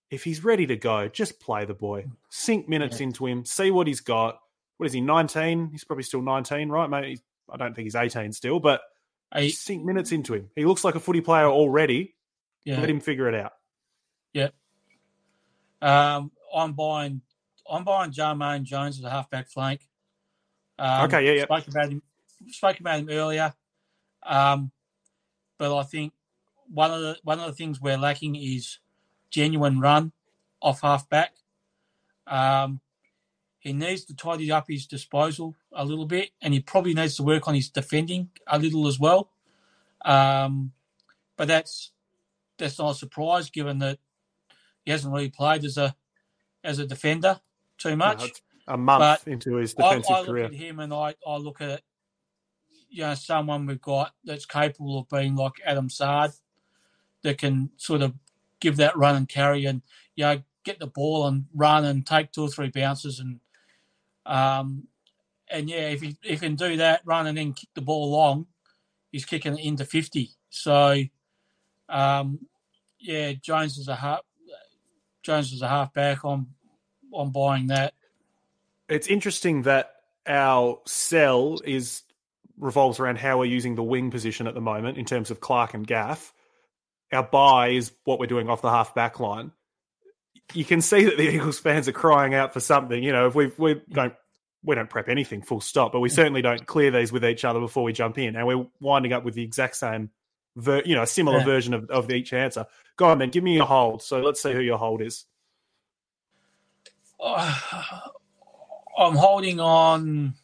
[0.10, 2.06] If he's ready to go, just play the boy.
[2.30, 3.46] Sink minutes into him.
[3.46, 4.40] See what he's got.
[4.78, 5.02] What is he?
[5.02, 5.70] Nineteen.
[5.72, 6.90] He's probably still nineteen, right?
[6.90, 8.82] Mate, I don't think he's eighteen still, but
[9.32, 10.50] I- sink minutes into him.
[10.56, 12.16] He looks like a footy player already.
[12.66, 12.80] yeah.
[12.80, 13.54] Let him figure it out.
[15.84, 17.22] Um, I'm buying,
[17.68, 19.88] I'm buying Jermaine Jones as a halfback flank.
[20.78, 21.44] Um, Okay, yeah, yeah.
[21.46, 22.04] Spoke about him,
[22.50, 23.54] spoke about him earlier.
[24.22, 24.72] Um,
[25.58, 26.14] but I think
[26.72, 28.78] one of the one of the things we're lacking is
[29.32, 30.12] genuine run
[30.62, 31.34] off halfback.
[32.28, 32.80] Um,
[33.62, 37.24] he needs to tidy up his disposal a little bit, and he probably needs to
[37.24, 39.30] work on his defending a little as well.
[40.04, 40.72] Um,
[41.38, 41.92] but that's
[42.58, 44.00] that's not a surprise given that
[44.84, 45.96] he hasn't really played as a
[46.64, 47.40] as a defender
[47.78, 48.22] too much.
[48.68, 50.46] No, a month But into his I, defensive I look career.
[50.46, 51.82] at him and I, I look at
[52.90, 56.32] you know someone we've got that's capable of being like Adam Saad
[57.24, 58.16] that can sort of
[58.60, 59.84] give that run and carry and
[60.16, 63.40] you know get the ball and run and take two or three bounces and
[64.26, 64.88] um
[65.50, 68.46] and yeah if he, he can do that run and then kick the ball long
[69.12, 71.02] he's kicking it into 50 so
[71.90, 72.40] um
[73.00, 74.22] yeah Jones is a half
[75.24, 76.48] Jones is a halfback I'm
[77.16, 77.94] I'm buying that
[78.88, 79.96] It's interesting that
[80.28, 82.04] our sell is
[82.62, 85.74] revolves around how we're using the wing position at the moment in terms of Clark
[85.74, 86.34] and Gaff.
[87.12, 89.52] Our buy is what we're doing off the half back line.
[90.54, 93.02] You can see that the Eagles fans are crying out for something.
[93.04, 94.14] You know, if we we don't
[94.64, 97.60] we don't prep anything full stop, but we certainly don't clear these with each other
[97.60, 100.12] before we jump in, and we're winding up with the exact same,
[100.56, 101.46] ver- you know, a similar Yeah.
[101.46, 102.68] version of, of each answer.
[102.98, 104.04] Go on, then, give me your hold.
[104.04, 105.26] So let's see who your hold is.
[107.24, 110.36] I'm holding on.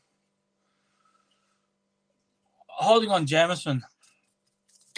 [2.68, 3.84] Holding on Jamieson.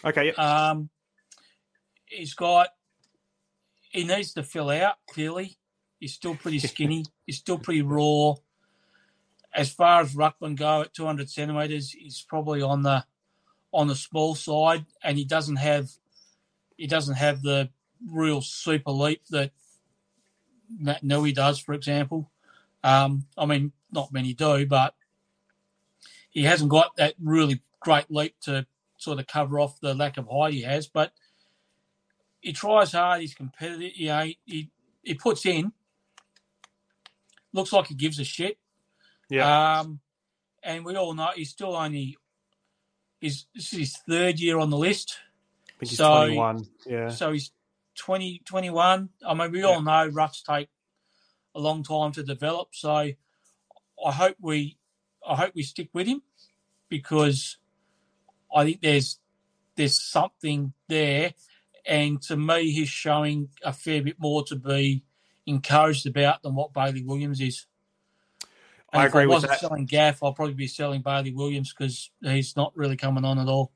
[0.04, 0.28] Okay.
[0.28, 0.40] Yep.
[0.40, 0.90] Um,
[2.06, 2.70] he's got.
[3.90, 4.96] He needs to fill out.
[5.08, 5.58] Clearly,
[6.00, 7.06] he's still pretty skinny.
[7.26, 8.36] he's still pretty raw.
[9.54, 13.04] As far as ruckman go at 200 centimeters, he's probably on the
[13.74, 15.90] on the small side, and he doesn't have
[16.78, 17.70] he doesn't have the
[18.08, 19.52] real super leap that
[20.82, 22.32] Naitanui does, for example.
[22.84, 24.96] Um, I mean, not many do, but
[26.30, 28.66] he hasn't got that really great leap to
[28.98, 30.88] sort of cover off the lack of height he has.
[30.88, 31.12] But
[32.42, 33.22] he tries hard.
[33.22, 33.92] He's competitive.
[33.96, 34.70] You know, he
[35.04, 35.72] he puts in.
[37.54, 38.58] Looks like he gives a shit.
[39.30, 39.80] Yeah.
[39.80, 40.00] Um,
[40.64, 42.18] and we all know he's still only.
[43.20, 45.18] He's this is his third year on the list.
[45.68, 46.68] I think he's so- 21.
[46.86, 47.10] Yeah.
[47.10, 47.52] So he's
[47.98, 49.10] 20, 21.
[49.28, 50.70] I mean, we all know rucks take
[51.56, 52.70] a long time to develop.
[52.72, 54.78] So I hope we,
[55.28, 56.22] I hope we stick with him
[56.88, 57.58] because
[58.54, 59.20] I think there's
[59.76, 61.34] there's something there,
[61.90, 65.04] and to me, he's showing a fair bit more to be
[65.48, 67.66] encouraged about than what Bailey Williams is.
[68.94, 69.60] And I if agree I with wasn't that.
[69.60, 73.48] selling Gaff, I'll probably be selling Bailey Williams because he's not really coming on at
[73.48, 73.72] all.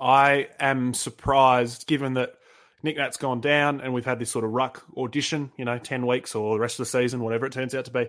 [0.00, 2.34] I am surprised given that
[2.82, 6.06] Nick Nat's gone down and we've had this sort of ruck audition, you know, 10
[6.06, 8.08] weeks or the rest of the season, whatever it turns out to be.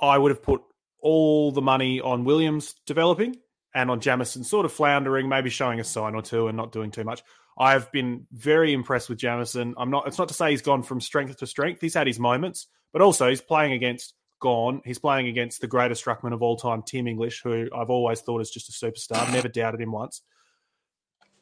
[0.00, 0.62] I would have put
[1.00, 3.36] all the money on Williams developing
[3.74, 6.90] and on Jamieson sort of floundering, maybe showing a sign or two and not doing
[6.90, 7.22] too much.
[7.58, 9.74] I've been very impressed with Jamieson.
[9.78, 11.80] I'm not it's not to say he's gone from strength to strength.
[11.80, 14.82] He's had his moments, but also he's playing against gone.
[14.84, 18.42] He's playing against the greatest ruckman of all time, Tim English, who I've always thought
[18.42, 19.32] is just a superstar.
[19.32, 20.22] Never doubted him once.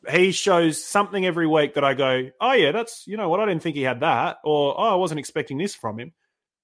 [0.08, 3.46] He shows something every week that I go, oh yeah, that's you know what I
[3.46, 6.12] didn't think he had that, or oh I wasn't expecting this from him.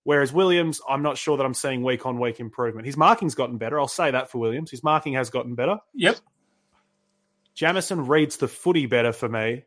[0.04, 2.86] Whereas Williams, I'm not sure that I'm seeing week on week improvement.
[2.86, 3.78] His marking's gotten better.
[3.78, 4.70] I'll say that for Williams.
[4.70, 5.78] His marking has gotten better.
[5.94, 6.16] Yep.
[7.60, 9.64] Jamieson reads the footy better for me,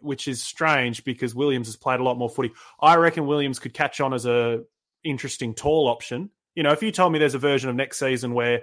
[0.00, 2.50] which is strange because Williams has played a lot more footy.
[2.80, 4.64] I reckon Williams could catch on as a
[5.04, 6.30] interesting tall option.
[6.56, 8.62] You know, if you told me there's a version of next season where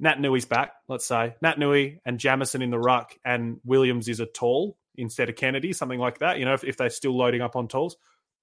[0.00, 4.78] Naitanui's back, let's say Naitanui and Jamieson in the ruck, and Williams is a tall
[4.94, 6.38] instead of Kennedy, something like that.
[6.38, 7.96] You know, if, if they're still loading up on talls,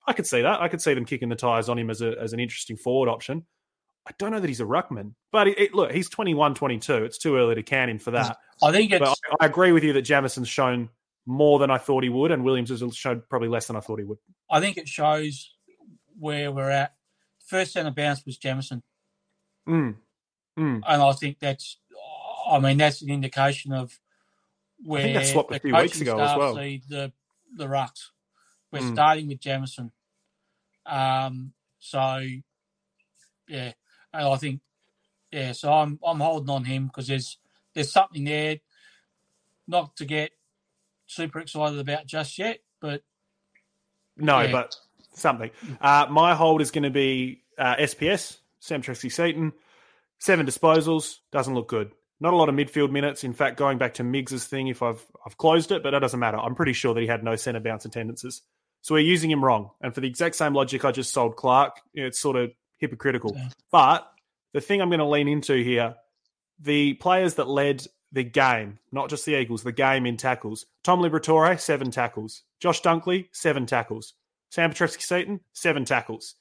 [0.05, 0.61] I could see that.
[0.61, 3.07] I could see them kicking the tires on him as a as an interesting forward
[3.07, 3.45] option.
[4.05, 7.05] I don't know that he's a ruckman, but it, it, look, he's 21, 22.
[7.05, 8.37] It's too early to can him for that.
[8.61, 8.99] I think it's.
[8.99, 10.89] But I, I agree with you that Jamieson's shown
[11.25, 13.99] more than I thought he would, and Williams has shown probably less than I thought
[13.99, 14.17] he would.
[14.51, 15.53] I think it shows
[16.19, 16.93] where we're at.
[17.45, 18.83] First centre bounce was Jamieson,
[19.67, 19.95] Mm.
[20.59, 20.81] Mm.
[20.85, 21.77] and I think that's.
[22.49, 23.97] I mean, that's an indication of
[24.83, 26.55] where think that swapped a the few weeks ago as well.
[26.55, 27.13] see the
[27.55, 28.09] the rucks.
[28.71, 28.93] We're Mm.
[28.93, 29.91] starting with Jamieson,
[30.85, 32.25] um, so
[33.47, 33.71] yeah,
[34.13, 34.61] and I think
[35.31, 35.51] yeah.
[35.53, 37.37] So I'm I'm holding on him because there's
[37.73, 38.57] there's something there,
[39.67, 40.31] not to get
[41.07, 43.01] super excited about just yet, but
[44.15, 44.51] No, Yeah.
[44.51, 44.75] but
[45.13, 45.51] something.
[45.81, 49.53] Uh, my hold is going to be uh, SPS, Sam Petrevski-Seton.
[50.19, 51.91] Seven disposals, doesn't look good.
[52.19, 53.23] Not a lot of midfield minutes.
[53.23, 56.19] In fact, going back to Miggs's thing, if I've I've closed it, but that doesn't
[56.19, 56.37] matter.
[56.37, 58.41] I'm pretty sure that he had no centre bounce attendances.
[58.81, 59.71] So we're using him wrong.
[59.81, 62.51] And for the exact same logic I just sold Clark, it's sort of
[62.83, 63.33] hypocritical.
[63.35, 63.49] Yeah.
[63.71, 64.11] But
[64.53, 65.95] the thing I'm going to lean into here,
[66.59, 70.65] the players that led the game, not just the Eagles, the game in tackles.
[70.83, 72.43] Tom Liberatore, seven tackles.
[72.59, 74.13] Josh Dunkley, seven tackles.
[74.51, 76.35] Sam Petrevski-Seton, seven tackles.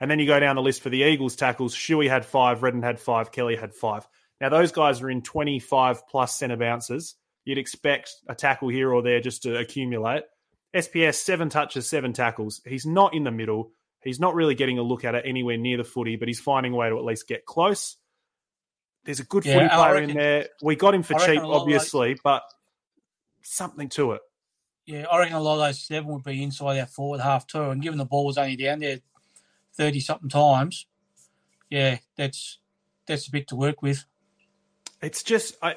[0.00, 1.74] And then you go down the list for the Eagles tackles.
[1.74, 4.06] Shuey had five, Redden had five, Kelly had five.
[4.40, 7.16] Now, those guys are in 25 plus centre bounces.
[7.44, 10.22] You'd expect a tackle here or there just to accumulate.
[10.74, 12.60] SPS, seven touches, seven tackles.
[12.66, 13.72] He's not in the middle.
[14.02, 16.72] He's not really getting a look at it anywhere near the footy, but he's finding
[16.72, 17.96] a way to at least get close.
[19.04, 20.48] There's a good Yeah, footy player reckon- in there.
[20.62, 22.42] We got him for cheap, obviously, but
[23.42, 24.22] something to it.
[24.86, 27.62] Yeah, I reckon a lot of those seven would be inside our forward half too.
[27.70, 29.00] And given the ball was only down there
[29.74, 30.86] thirty something times,
[31.68, 32.58] yeah, that's
[33.06, 34.04] that's a bit to work with.
[35.02, 35.76] It's just, I,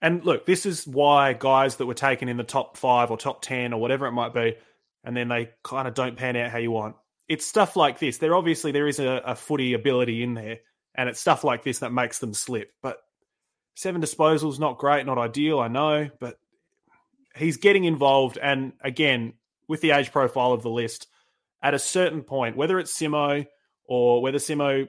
[0.00, 3.42] and look, this is why guys that were taken in the top five or top
[3.42, 4.56] 10 or whatever it might be,
[5.04, 6.96] and then they kind of don't pan out how you want.
[7.30, 8.18] It's stuff like this.
[8.18, 10.58] There obviously there is a, a footy ability in there,
[10.96, 12.72] and it's stuff like this that makes them slip.
[12.82, 12.98] But
[13.76, 16.40] seven disposals, not great, not ideal, I know, but
[17.36, 18.36] he's getting involved.
[18.36, 19.34] And again,
[19.68, 21.06] with the age profile of the list,
[21.62, 23.46] at a certain point, whether it's Simo
[23.84, 24.88] or whether Simo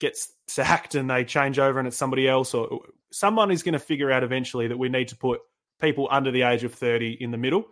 [0.00, 2.80] gets sacked and they change over and it's somebody else, or
[3.12, 5.42] someone is going to figure out eventually that we need to put
[5.82, 7.66] people under the age of 30 in the middle.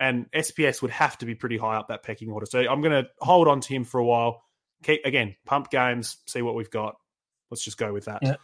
[0.00, 2.46] And SPS would have to be pretty high up that pecking order.
[2.46, 4.42] So I'm going to hold on to him for a while.
[4.82, 6.96] keep again pump games, see what we've got.
[7.50, 8.20] Let's just go with that.
[8.22, 8.36] Yeah.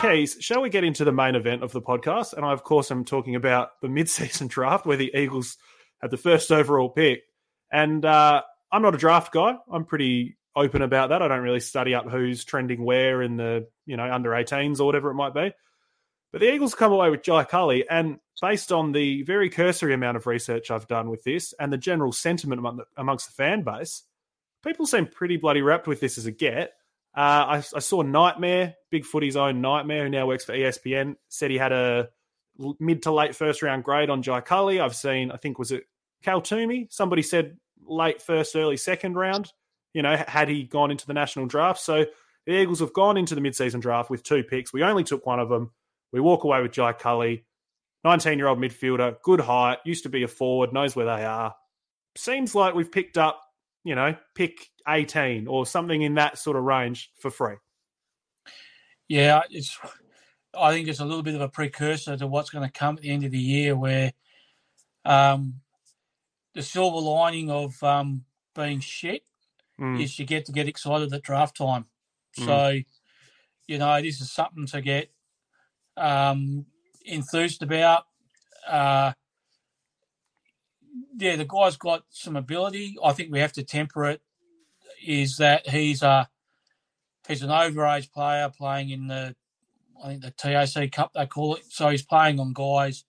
[0.00, 2.32] Keys, shall we get into the main event of the podcast?
[2.32, 5.58] And I, of course, am talking about the mid-season draft where the Eagles
[6.00, 7.20] had the first overall pick.
[7.70, 8.40] And uh,
[8.72, 9.56] I'm not a draft guy.
[9.70, 11.20] I'm pretty open about that.
[11.20, 14.84] I don't really study up who's trending where in the you know under 18s or
[14.84, 15.52] whatever it might be.
[16.32, 20.16] But the Eagles come away with Jai Culley, and based on the very cursory amount
[20.16, 23.62] of research I've done with this and the general sentiment among the, amongst the fan
[23.62, 24.04] base,
[24.62, 26.72] people seem pretty bloody wrapped with this as a get.
[27.16, 31.50] Uh, I, I, saw Nightmare, Big Footy's own Nightmare, who now works for ESPN, said
[31.50, 32.08] he had a
[32.78, 34.80] mid to late first round grade on Jai Culley.
[34.80, 35.84] I've seen, I think, was it
[36.22, 36.86] Cal Twomey?
[36.92, 39.52] Somebody said late first, early second round,
[39.92, 41.80] you know, had he gone into the national draft.
[41.80, 42.06] So
[42.46, 44.72] the Eagles have gone into the mid-season draft with two picks.
[44.72, 45.72] We only took one of them.
[46.12, 47.44] We walk away with Jai Culley,
[48.04, 51.54] 19 year old midfielder, good height, used to be a forward, knows where they are.
[52.16, 53.40] Seems like we've picked up,
[53.84, 57.56] you know, pick 18 or something in that sort of range for free.
[59.08, 59.78] Yeah, it's.
[60.58, 63.02] I think it's a little bit of a precursor to what's going to come at
[63.02, 64.12] the end of the year, where
[65.04, 65.60] um,
[66.54, 69.22] the silver lining of um, being shit
[69.80, 70.02] mm.
[70.02, 71.86] is you get to get excited at draft time.
[72.38, 72.46] Mm.
[72.46, 72.80] So,
[73.68, 75.12] you know, this is something to get
[76.00, 76.66] um,
[77.04, 78.04] enthused about.
[78.66, 79.12] Uh,
[81.16, 82.96] yeah, the guy's got some ability.
[83.02, 84.20] I think we have to temper it.
[85.06, 86.28] Is that he's a
[87.26, 89.34] he's an overage player playing in the
[90.02, 91.62] I think the TAC Cup they call it.
[91.68, 93.04] So he's playing on guys.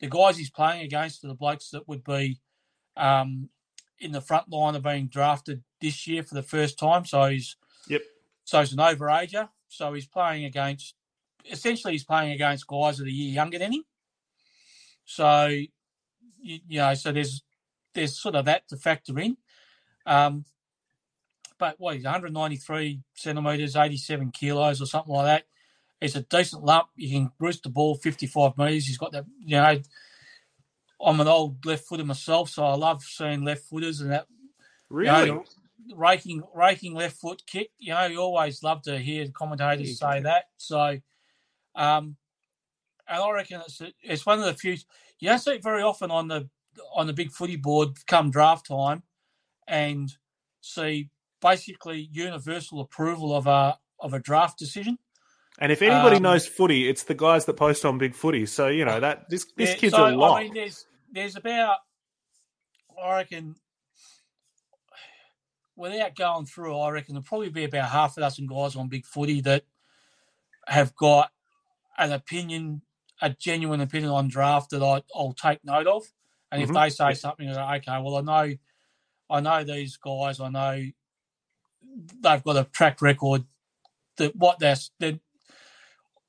[0.00, 2.40] The guys he's playing against are the blokes that would be
[2.96, 3.48] um,
[3.98, 7.04] in the front line of being drafted this year for the first time.
[7.04, 7.56] So he's
[7.88, 8.02] yep.
[8.44, 9.48] So he's an overager.
[9.68, 10.94] So he's playing against
[11.50, 13.84] essentially he's playing against guys that are a year younger than him.
[15.04, 17.42] So you, you know, so there's
[17.94, 19.36] there's sort of that to factor in.
[20.04, 20.44] Um,
[21.58, 25.44] but what he's 193 centimeters, 87 kilos, or something like that.
[26.00, 26.88] It's a decent lump.
[26.94, 28.86] You can roost the ball 55 meters.
[28.86, 29.24] He's got that.
[29.40, 29.80] You know,
[31.00, 34.26] I'm an old left footer myself, so I love seeing left footers and that.
[34.90, 35.26] Really.
[35.28, 35.44] You know,
[35.94, 37.70] raking raking left foot kick.
[37.78, 40.44] You know, you always love to hear commentators say that.
[40.58, 40.98] So,
[41.76, 42.16] um,
[43.08, 44.76] and I reckon it's it's one of the few
[45.18, 46.48] you don't see it very often on the
[46.94, 49.02] on the big footy board come draft time,
[49.68, 50.12] and
[50.60, 51.10] see
[51.40, 54.98] basically universal approval of a of a draft decision.
[55.58, 58.44] And if anybody um, knows footy, it's the guys that post on Big Footy.
[58.44, 60.40] So you know that this this yeah, kid's so, a lot.
[60.40, 61.78] I mean, there's there's about
[63.02, 63.54] I reckon
[65.76, 69.04] without going through, I reckon there'll probably be about half a dozen guys on Big
[69.04, 69.64] Footy that
[70.66, 71.30] have got
[71.98, 72.82] an opinion,
[73.20, 76.04] a genuine opinion on draft that I, will take note of.
[76.50, 76.76] And mm-hmm.
[76.76, 78.54] if they say something, like, okay, well, I know,
[79.30, 80.40] I know these guys.
[80.40, 80.84] I know
[82.22, 83.44] they've got a track record
[84.18, 85.20] that what they're, they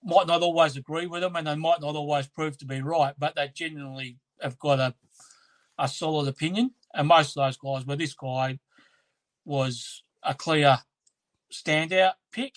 [0.03, 3.13] might not always agree with them, and they might not always prove to be right,
[3.17, 4.93] but they genuinely have got a
[5.77, 6.71] a solid opinion.
[6.93, 8.59] And most of those guys, well, this guy
[9.45, 10.79] was a clear
[11.51, 12.55] standout pick.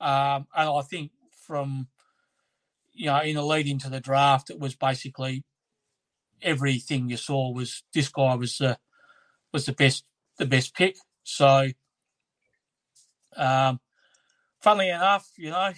[0.00, 1.12] Um, and I think
[1.46, 1.88] from,
[2.94, 5.44] you know, in the lead into the draft, it was basically
[6.42, 8.78] everything you saw was this guy was the,
[9.52, 10.04] was the best,
[10.38, 10.96] the best pick.
[11.24, 11.68] So,
[13.36, 13.80] um,
[14.60, 15.72] funnily enough, you know,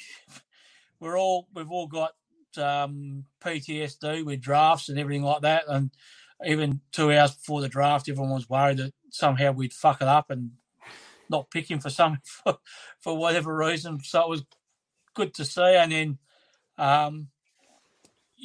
[1.00, 2.12] we're all, we've all got,
[2.58, 5.64] um, PTSD with drafts and everything like that.
[5.68, 5.90] And
[6.44, 10.30] even two hours before the draft, everyone was worried that somehow we'd fuck it up
[10.30, 10.52] and
[11.28, 12.58] not pick him for some for,
[13.00, 14.00] for whatever reason.
[14.02, 14.44] So it was
[15.14, 15.76] good to see.
[15.76, 16.18] And then
[16.78, 17.28] um,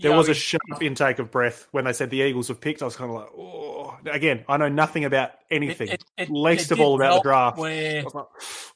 [0.01, 2.81] there was a sharp intake of breath when they said the Eagles have picked.
[2.81, 3.97] I was kind of like, oh.
[4.09, 7.57] Again, I know nothing about anything, it, it, least it of all about the draft.
[7.57, 8.25] Where, like,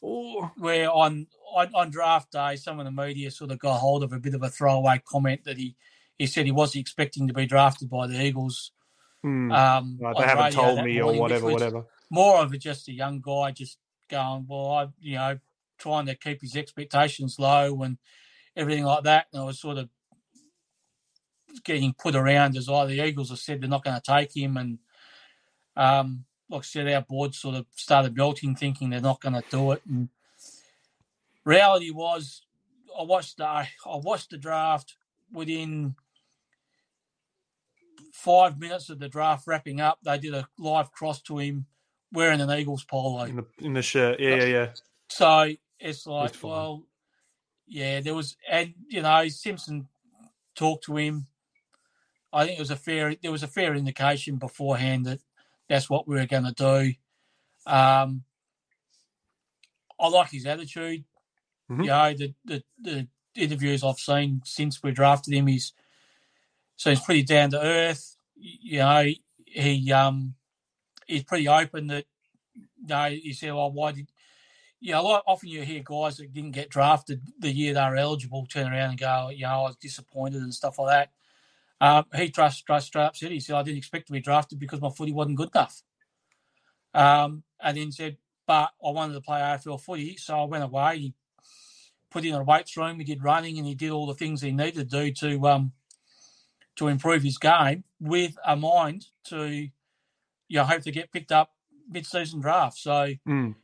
[0.04, 0.52] oh.
[0.58, 4.14] where on, on on draft day, some of the media sort of got hold of
[4.14, 5.76] a bit of a throwaway comment that he
[6.20, 8.72] he said he wasn't expecting to be drafted by the Eagles.
[9.24, 9.52] Hmm.
[9.52, 11.86] Um, they haven't told me or whatever, whatever.
[12.12, 13.80] More of a just a young guy just
[14.10, 15.40] going, well, I, you know,
[15.80, 17.98] trying to keep his expectations low and
[18.56, 19.28] everything like that.
[19.32, 19.90] And I was sort of
[21.64, 24.58] getting put around as oh, the Eagles have said they're not going to take him.
[24.58, 24.80] And
[25.76, 29.44] um, like I said, our board sort of started melting, thinking they're not going to
[29.50, 29.82] do it.
[29.90, 30.10] And
[31.44, 32.44] reality was,
[32.98, 34.96] I watched the I watched the draft
[35.32, 35.96] within
[38.16, 41.66] five minutes of the draft wrapping up, they did a live cross to him
[42.12, 44.20] wearing an Eagles polo in the, in the shirt.
[44.20, 44.68] Yeah, yeah, yeah.
[45.10, 46.84] So it's like, well,
[47.68, 49.88] yeah, there was, and you know, Simpson
[50.56, 51.28] talked to him.
[52.32, 55.20] I think it was a fair there was a fair indication beforehand that
[55.70, 56.94] that's what we were going to do.
[57.72, 58.24] Um,
[60.00, 61.06] I like his attitude.
[61.72, 61.82] Mm-hmm.
[61.82, 65.74] You know, the, the, the interviews I've seen since we drafted him, he's
[66.76, 68.18] so he's pretty down to earth.
[68.36, 69.06] You know,
[69.46, 70.36] he um
[71.08, 72.06] he's pretty open that
[72.54, 74.12] you know, he said, Well, why did
[74.86, 78.46] you know, often you hear guys that didn't get drafted the year they were eligible
[78.46, 81.12] turn around and go, you know, I was disappointed and stuff like that.
[81.84, 84.60] Um, he trust trust straight up said he said I didn't expect to be drafted
[84.60, 85.82] because my footy wasn't good enough.
[86.94, 91.00] Um, and then said, but I wanted to play AFL footy, so I went away.
[91.00, 91.14] He
[92.12, 94.52] put in a weights room, he did running, and he did all the things he
[94.52, 95.72] needed to do to um,
[96.76, 99.72] to improve his game with a mind to you
[100.52, 101.54] know hope to get picked up
[101.90, 102.78] mid season draft.
[102.78, 103.56] So mm.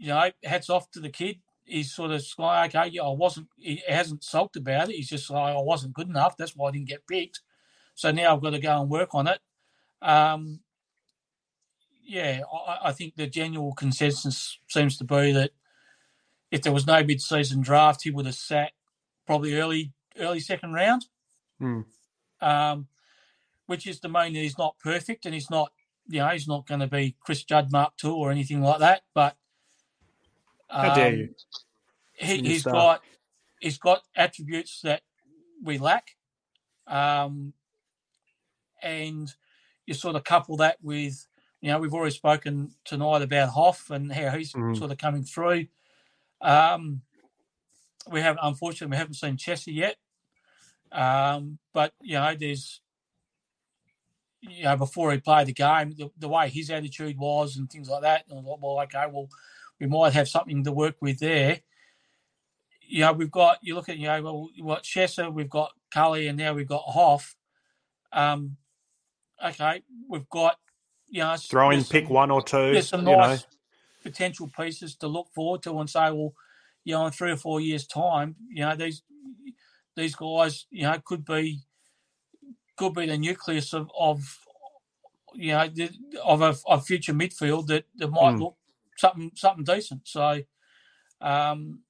[0.00, 1.36] You know, hats off to the kid
[1.70, 4.96] he's sort of like, okay, yeah, I wasn't, he hasn't sulked about it.
[4.96, 6.36] He's just like, I wasn't good enough.
[6.36, 7.40] That's why I didn't get picked.
[7.94, 9.38] So now I've got to go and work on it.
[10.02, 10.60] Um,
[12.02, 15.50] yeah, I, I think the general consensus seems to be that
[16.50, 18.72] if there was no mid-season draft, he would have sat
[19.26, 21.06] probably early, early second round.
[21.62, 21.84] Mm.
[22.40, 22.88] Um,
[23.66, 25.70] which is the mean that he's not perfect and he's not,
[26.08, 29.02] you know, he's not going to be Chris Judd Mark II or anything like that.
[29.14, 29.36] But
[30.70, 31.24] how dare you?
[31.24, 31.34] Um,
[32.14, 33.02] he, has got
[33.60, 35.02] he's got attributes that
[35.62, 36.16] we lack,
[36.86, 37.52] um,
[38.82, 39.32] and
[39.86, 41.26] you sort of couple that with
[41.60, 44.76] you know we've already spoken tonight about Hough and how he's mm.
[44.76, 45.66] sort of coming through.
[46.40, 47.02] Um,
[48.10, 49.96] we have unfortunately we haven't seen Chesser yet,
[50.92, 52.80] um, but you know there's
[54.40, 57.88] you know before he played the game the, the way his attitude was and things
[57.88, 58.24] like that.
[58.28, 59.28] And I thought, well, okay, well
[59.80, 61.60] we might have something to work with there.
[62.82, 66.28] You know, we've got you look at you know well, what Chesser, we've got Culley,
[66.28, 67.34] and now we've got Hough.
[68.12, 68.56] Um,
[69.44, 70.56] okay, we've got
[71.08, 72.72] you know throw in pick some, one or two.
[72.72, 73.46] There's some nice know.
[74.02, 76.34] potential pieces to look forward to and say, well,
[76.84, 79.02] you know, in three or four years' time, you know these
[79.96, 81.60] these guys, you know, could be
[82.76, 84.38] could be the nucleus of, of
[85.34, 85.68] you know
[86.24, 88.40] of a, a future midfield that, that might mm.
[88.40, 88.56] look
[89.00, 90.02] something something decent.
[90.06, 90.42] So,
[91.20, 91.80] um,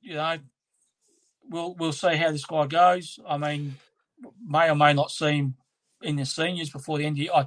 [0.00, 0.38] you know,
[1.48, 3.18] we'll we'll see how this guy goes.
[3.26, 3.76] I mean,
[4.46, 5.54] may or may not see him
[6.02, 7.32] in the seniors before the end of the year.
[7.34, 7.46] I,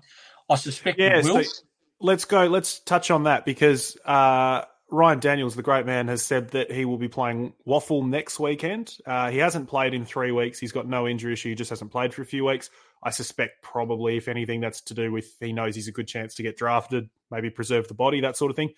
[0.49, 1.43] I suspect yeah, will.
[1.43, 1.51] So
[1.99, 2.45] let's go.
[2.45, 6.86] Let's touch on that because uh, Ryan Daniels, the great man, has said that he
[6.86, 8.97] will be playing WAFL next weekend.
[9.05, 10.59] Uh, he hasn't played in three weeks.
[10.59, 11.49] He's got no injury issue.
[11.49, 12.69] He just hasn't played for a few weeks.
[13.04, 16.36] I suspect probably, if anything, that's to do with he knows he's a good chance
[16.36, 18.74] to get drafted, maybe preserve the body, that sort of thing.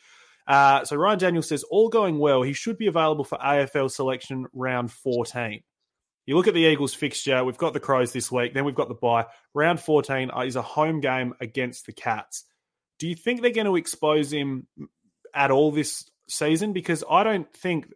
[0.47, 4.47] Uh, so Ryan Daniels says, all going well, he should be available for AFL selection
[4.53, 5.63] round 14.
[6.25, 8.87] You look at the Eagles fixture, we've got the Crows this week, then we've got
[8.87, 9.25] the bye.
[9.53, 12.45] Round 14 is a home game against the Cats.
[12.99, 14.67] Do you think they're going to expose him
[15.33, 16.71] at all this season?
[16.71, 17.91] Because I don't think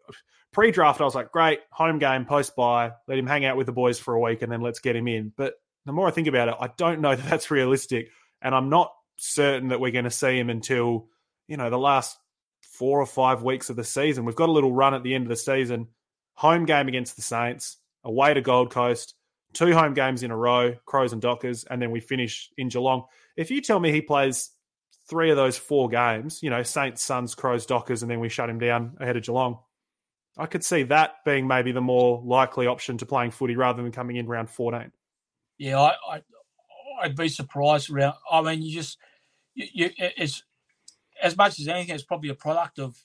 [0.52, 3.68] pre draft, I was like, great, home game, post bye, let him hang out with
[3.68, 5.32] the boys for a week and then let's get him in.
[5.36, 5.54] But
[5.88, 8.10] the more I think about it, I don't know that that's realistic.
[8.42, 11.08] And I'm not certain that we're going to see him until,
[11.48, 12.18] you know, the last
[12.62, 14.26] four or five weeks of the season.
[14.26, 15.88] We've got a little run at the end of the season.
[16.36, 19.16] Home game against the Saints, away to Gold Coast,
[19.54, 23.06] two home games in a row, Crows and Dockers, and then we finish in Geelong.
[23.36, 24.52] If you tell me he plays
[25.10, 28.52] three of those four games, you know, Saints, Suns, Crows, Dockers, and then we shut
[28.52, 29.58] him down ahead of Geelong,
[30.38, 33.92] I could see that being maybe the more likely option to playing footy rather than
[33.92, 34.92] coming in round 14
[35.58, 36.22] yeah, I, I
[37.02, 38.16] I'd be surprised around.
[38.32, 38.98] I mean, you just
[39.54, 40.44] you, you, it's
[41.22, 42.98] as much as anything, it's probably a product of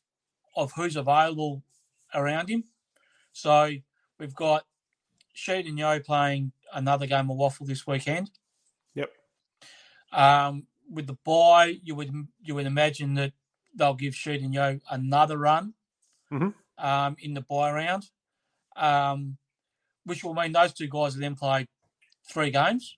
[0.57, 1.63] of who's available
[2.15, 2.65] around him.
[3.33, 3.71] So
[4.19, 4.65] we've got
[5.35, 8.31] Sheed and Yeo playing another game of WAFL this weekend.
[8.95, 9.11] Yep.
[10.13, 13.33] Um, with the bye, you would you would imagine that
[13.75, 15.75] they'll give Sheed and Yeo another run
[16.33, 16.85] mm-hmm.
[16.85, 18.11] um, in the bye round,
[18.77, 19.39] um,
[20.05, 21.67] which will mean those two guys will then play
[22.25, 22.97] three games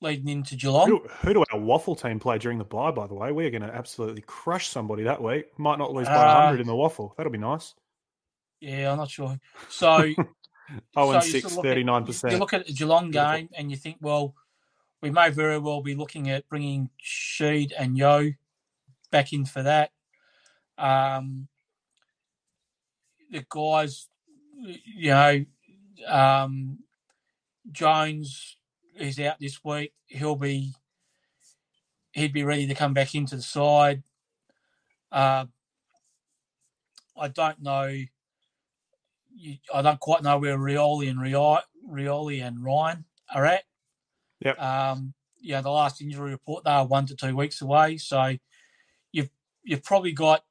[0.00, 0.88] leading into Geelong.
[0.88, 3.32] Who, who do our WAFL team play during the bye, by the way?
[3.32, 5.46] We're going to absolutely crush somebody that week.
[5.58, 7.16] Might not lose by uh, 100 in the WAFL.
[7.16, 7.74] That'll be nice.
[8.60, 9.38] Yeah, I'm not sure.
[9.68, 10.12] So,
[10.96, 12.24] oh, and so 6, 39%.
[12.24, 14.34] At, you look at the Geelong game and you think, well,
[15.00, 18.32] we may very well be looking at bringing Sheed and Yeo
[19.10, 19.90] back in for that.
[20.76, 21.48] Um,
[23.30, 24.08] the guys,
[24.58, 25.44] you know,
[26.06, 26.78] um,
[27.70, 28.56] Jones
[28.96, 29.92] is out this week.
[30.06, 30.74] He'll be
[32.12, 34.02] he'd be ready to come back into the side.
[35.12, 35.46] Uh,
[37.16, 37.94] I don't know.
[39.72, 43.04] I don't quite know where Rioli and Rioli and Ryan
[43.34, 43.64] are at.
[44.40, 44.60] Yep.
[44.60, 48.36] Um, yeah, the last injury report they are one to two weeks away, so
[49.12, 49.30] you've
[49.62, 50.44] you've probably got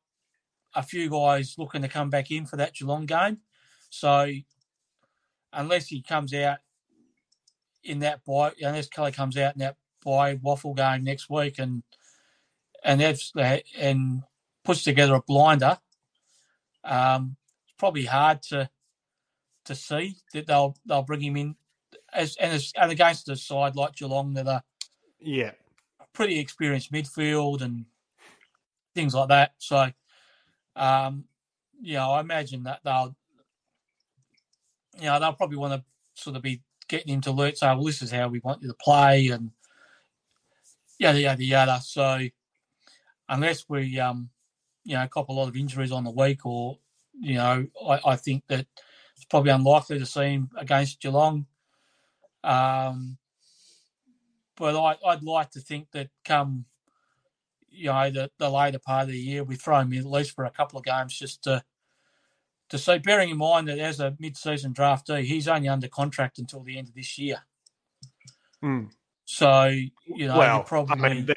[0.76, 3.40] a few guys looking to come back in for that Geelong game.
[3.90, 4.32] So
[5.52, 6.60] unless he comes out
[7.84, 11.84] in that bye, unless Culley comes out in that bye WAFL game next week and
[12.84, 13.34] and that's
[13.78, 14.24] and
[14.64, 15.78] puts together a blinder,
[16.84, 18.70] um, it's probably hard to
[19.66, 21.56] to see that they'll they'll bring him in
[22.14, 24.64] as and, as, and against a side like Geelong that are
[25.20, 25.52] yeah
[26.14, 27.86] pretty experienced midfield and
[28.96, 29.54] things like that.
[29.58, 29.92] So,
[30.76, 31.26] um,
[31.82, 33.16] you know, I imagine that they'll
[34.98, 37.84] you know they'll probably want to sort of be getting him to alert say, well,
[37.84, 39.52] this is how we want you to play and
[40.98, 41.80] yada yada yada.
[41.82, 42.20] So
[43.30, 44.30] unless we um
[44.84, 46.78] you know cop a lot of injuries on the week or
[47.14, 48.66] you know I, I think that
[49.16, 51.46] it's probably unlikely to see him against Geelong.
[52.44, 53.18] Um,
[54.56, 56.66] but I, I'd like to think that come
[57.70, 60.32] you know the, the later part of the year we throw him in at least
[60.32, 61.64] for a couple of games just to
[62.70, 62.98] to see.
[63.00, 66.90] Bearing in mind that as a mid-season draftee, he's only under contract until the end
[66.90, 67.44] of this year.
[68.64, 68.90] Mm.
[69.26, 71.30] So you know, well, you probably I mean,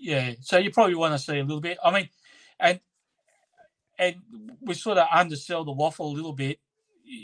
[0.00, 0.32] yeah.
[0.40, 1.78] So you probably want to see a little bit.
[1.84, 2.08] I mean,
[2.58, 2.80] and
[3.98, 4.16] and
[4.60, 6.58] we sort of undersell the WAFL a little bit.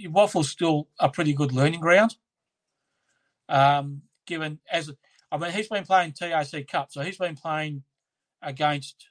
[0.07, 2.17] WAFL's still a pretty good learning ground.
[3.49, 4.91] Um, given as
[5.31, 7.83] I mean, he's been playing TAC Cup, so he's been playing
[8.41, 9.09] against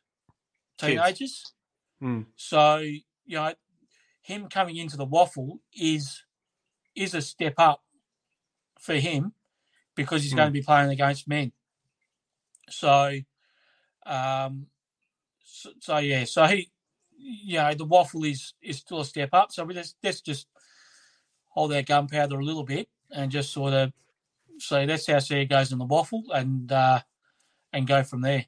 [0.77, 1.53] teenagers.
[2.01, 2.25] Mm.
[2.35, 2.83] So
[3.31, 3.53] you know,
[4.21, 6.21] him coming into the WAFL is
[6.95, 7.81] is a step up
[8.77, 9.31] for him
[9.95, 10.35] because he's Mm.
[10.35, 11.53] going to be playing against men.
[12.69, 13.19] So,
[14.05, 14.67] um,
[15.45, 16.69] so, so yeah, so he,
[17.17, 19.53] you know, the WAFL is is still a step up.
[19.53, 20.47] So we just let's just
[21.47, 23.93] hold our gunpowder a little bit and just sort of
[24.59, 26.99] say that's how see it goes in the WAFL and uh,
[27.71, 28.45] and go from there.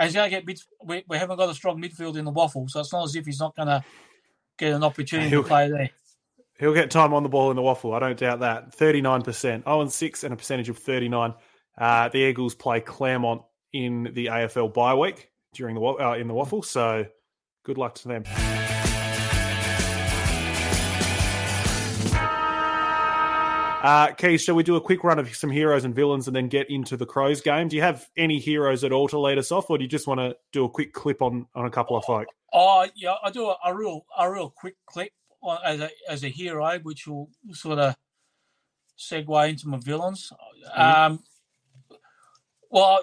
[0.00, 0.60] He's going to get mid.
[0.84, 3.26] We, we haven't got a strong midfield in the WAFL, so it's not as if
[3.26, 3.84] he's not going to
[4.58, 5.90] get an opportunity He'll- to play there.
[6.58, 7.94] He'll get time on the ball in the WAFL.
[7.94, 8.76] I don't doubt that.
[8.76, 9.32] 39%.
[9.32, 11.34] 0 and 6 and a percentage of 39.
[11.76, 13.42] Uh, the Eagles play Claremont
[13.72, 16.64] in the AFL bye week during the uh, in the WAFL.
[16.64, 17.06] So
[17.64, 18.24] good luck to them.
[23.88, 26.46] Uh, Keith, shall we do a quick run of some heroes and villains and then
[26.46, 27.68] get into the Crows game?
[27.68, 30.06] Do you have any heroes at all to lead us off, or do you just
[30.06, 32.26] want to do a quick clip on, on a couple of folk?
[32.52, 35.12] Oh yeah, I do a, a real a real quick clip
[35.42, 37.96] on, as a as a hero, which will sort of
[38.98, 40.34] segue into my villains.
[40.74, 41.20] Um,
[42.68, 43.02] well,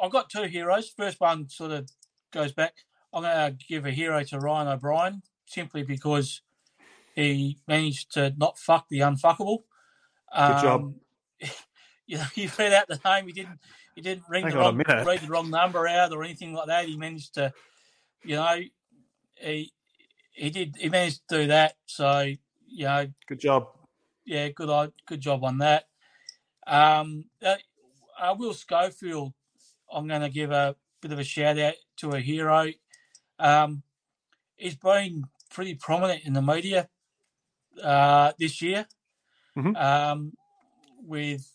[0.00, 0.88] I've got two heroes.
[0.96, 1.90] First one sort of
[2.32, 2.74] goes back.
[3.12, 6.42] I'm going to give a hero to Ryan O'Brien simply because
[7.16, 9.64] he managed to not fuck the unfuckable.
[10.34, 10.80] Good job.
[10.82, 10.94] Um,
[12.04, 13.26] You know, you read out the name.
[13.26, 13.58] He didn't.
[13.94, 14.76] He didn't read Hang the wrong
[15.06, 16.86] read the wrong number out or anything like that.
[16.86, 17.52] He managed to,
[18.24, 18.58] you know,
[19.36, 19.72] he
[20.32, 20.76] he did.
[20.78, 21.74] He managed to do that.
[21.86, 22.32] So
[22.66, 23.68] you know, Good job.
[24.26, 25.84] yeah, good good job on that.
[26.66, 27.56] Um, uh,
[28.20, 29.32] uh, Will Schofield,
[29.92, 32.68] I'm going to give a bit of a shout out to a hero.
[33.38, 33.82] Um,
[34.56, 36.88] he's been pretty prominent in the media
[37.82, 38.86] uh, this year.
[39.56, 39.76] Mhm.
[39.76, 40.32] Um,
[41.04, 41.48] with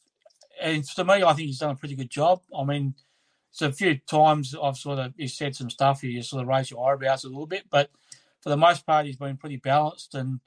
[0.61, 2.41] and to me, I think he's done a pretty good job.
[2.57, 2.95] I mean,
[3.51, 6.03] it's a few times I've sort of he said some stuff.
[6.03, 7.89] You sort of raise your eyebrows a little bit, but
[8.41, 10.39] for the most part, he's been pretty balanced and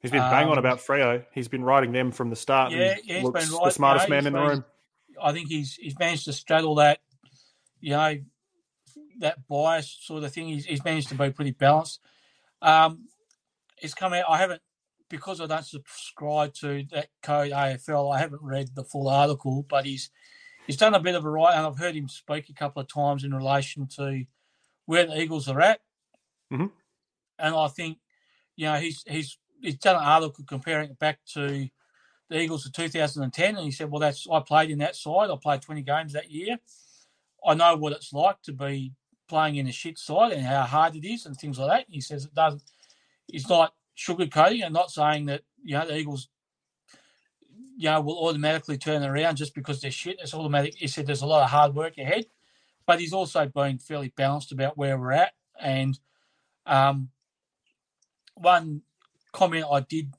[0.00, 1.24] He's been bang on Um, about Freo.
[1.32, 2.72] He's been riding them from the start.
[2.72, 4.64] Yeah, yeah, he's looks been the smartest you know, man in the room.
[5.22, 6.98] I think he's he's managed to straddle that,
[7.80, 8.18] you know,
[9.20, 10.48] that bias sort of thing.
[10.48, 12.00] He's, he's managed to be pretty balanced.
[12.60, 13.06] Um,
[13.80, 14.24] it's come out.
[14.28, 14.60] I haven't
[15.12, 18.16] because I don't subscribe to that code AFL.
[18.16, 20.10] I haven't read the full article, but he's
[20.66, 22.88] he's done a bit of a right, and I've heard him speak a couple of
[22.88, 24.24] times in relation to
[24.86, 25.80] where the Eagles are at.
[26.50, 26.72] Mhm.
[27.38, 27.98] And I think,
[28.56, 31.68] you know, he's he's he's done an article comparing it back to
[32.30, 35.28] the Eagles of 2010, and he said, "Well, that's I played in that side.
[35.30, 36.58] I played 20 games that year.
[37.46, 38.94] I know what it's like to be
[39.28, 42.00] playing in a shit side and how hard it is and things like that." He
[42.00, 42.62] says it doesn't.
[43.26, 46.28] He's not sugarcoating and not saying that you know the Eagles,
[47.76, 50.18] you know, will automatically turn around just because they're shit.
[50.20, 50.74] It's automatic.
[50.76, 52.26] He said there's a lot of hard work ahead,
[52.86, 55.32] but he's also been fairly balanced about where we're at.
[55.60, 55.98] And
[56.66, 57.10] um,
[58.34, 58.82] one
[59.32, 60.14] comment I did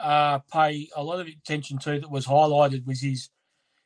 [0.00, 3.30] uh, pay a lot of attention to that was highlighted was his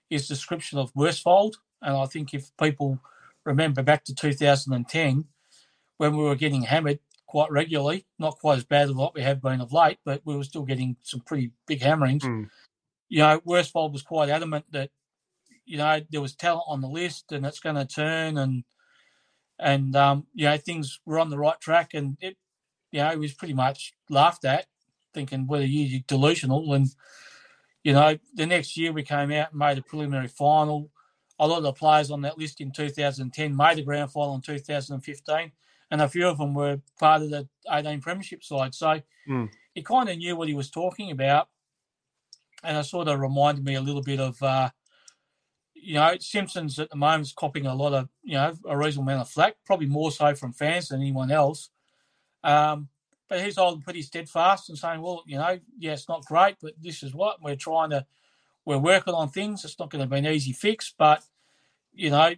[0.08, 1.56] his description of Worsfold.
[1.82, 3.00] And I think if people
[3.44, 5.24] remember back to 2010,
[5.98, 9.42] when we were getting hammered quite regularly, not quite as bad as what we have
[9.42, 12.24] been of late, but we were still getting some pretty big hammerings.
[12.24, 12.48] Mm.
[13.08, 14.90] you know, Worsfold was quite adamant that
[15.66, 18.64] you know there was talent on the list and it's going to turn and
[19.58, 22.36] and um, you know things were on the right track and it
[22.92, 24.66] you know it was pretty much laughed at,
[25.12, 26.88] thinking whether you're delusional and
[27.82, 30.90] you know the next year we came out and made a preliminary final.
[31.38, 34.40] A lot of the players on that list in 2010 made the grand final in
[34.40, 35.52] 2015,
[35.90, 38.74] and a few of them were part of the 18 premiership side.
[38.74, 39.48] So mm.
[39.74, 41.48] he kind of knew what he was talking about
[42.62, 44.70] and it sort of reminded me a little bit of, uh,
[45.74, 49.10] you know, Simpsons at the moment is copying a lot of, you know, a reasonable
[49.10, 51.70] amount of flack, probably more so from fans than anyone else.
[52.42, 52.88] Um,
[53.28, 56.74] but he's holding pretty steadfast and saying, well, you know, yeah, it's not great, but
[56.80, 58.06] this is what we're trying to,
[58.64, 59.64] we're working on things.
[59.64, 61.22] It's not going to be an easy fix, but,
[61.92, 62.34] you know,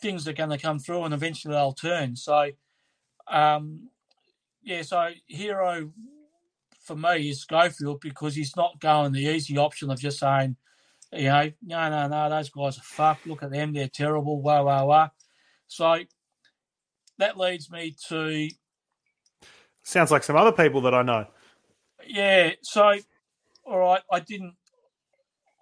[0.00, 2.16] things are going to come through and eventually they'll turn.
[2.16, 2.50] So,
[3.28, 3.88] um,
[4.62, 5.90] yeah, so Hero
[6.80, 10.56] for me is Schofield because he's not going the easy option of just saying,
[11.12, 13.26] you know, no, no, no, those guys are fucked.
[13.26, 14.40] Look at them, they're terrible.
[14.40, 15.08] Wah, wah, wah.
[15.66, 16.00] So
[17.18, 18.48] that leads me to.
[19.82, 21.26] Sounds like some other people that I know.
[22.06, 22.52] Yeah.
[22.62, 22.94] So,
[23.64, 24.54] all right, I didn't.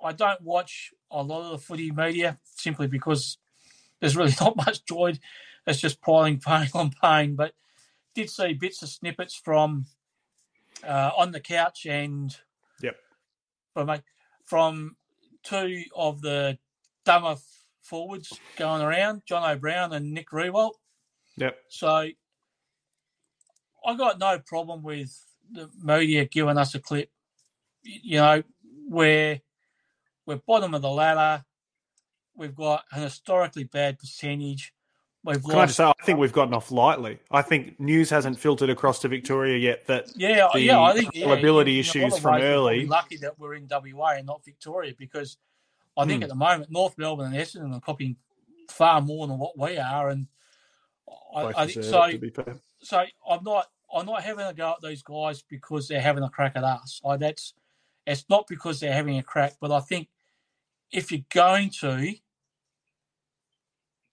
[0.03, 3.39] I don't watch a lot of the footy media simply because
[4.01, 5.13] there's really not much joy.
[5.67, 7.37] It's just piling pain on pain.
[7.37, 7.53] But
[8.15, 9.87] did see bits of snippets from
[10.87, 12.37] uh, on the couch and
[12.83, 12.97] yep
[13.73, 14.01] from
[14.45, 14.97] from
[15.43, 16.59] two of the
[17.05, 17.37] dumber
[17.83, 20.75] forwards going around, Jonathan Brown and Nick Riewoldt.
[21.37, 21.57] Yep.
[21.69, 21.89] So
[23.85, 27.11] I got no problem with the media giving us a clip.
[27.83, 28.43] You know,
[28.89, 29.41] where
[30.27, 31.45] we're bottom of the ladder.
[32.35, 34.73] We've got an historically bad percentage.
[35.25, 37.21] We've Can I just say, I think we've gotten off lightly.
[37.31, 41.33] I think news hasn't filtered across to Victoria yet that yeah, yeah, I think yeah,
[41.33, 42.87] ability issues from early.
[42.87, 45.37] lucky that we're in WA and not Victoria because
[45.97, 46.23] I think hmm.
[46.25, 48.17] at the moment North Melbourne and Essendon are copying
[48.69, 50.27] far more than what we are, and
[51.35, 52.11] I, I think so.
[52.83, 56.31] So I'm not I'm not having a go at these guys because they're having a
[56.31, 57.01] crack at us.
[57.05, 57.55] I, that's
[58.07, 60.09] it's not because they're having a crack, but I think
[60.91, 62.13] if you're going to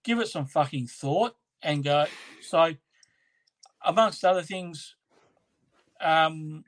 [0.04, 2.06] give it some fucking thought and go.
[2.42, 2.74] So,
[3.86, 4.96] amongst other things,
[6.02, 6.64] um,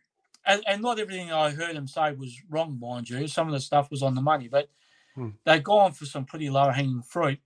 [0.45, 3.27] and, and, not everything I heard him say was wrong, mind you.
[3.27, 4.69] Some of the stuff was on the money, but
[5.15, 5.29] hmm.
[5.45, 7.39] they've gone for some pretty low hanging fruit.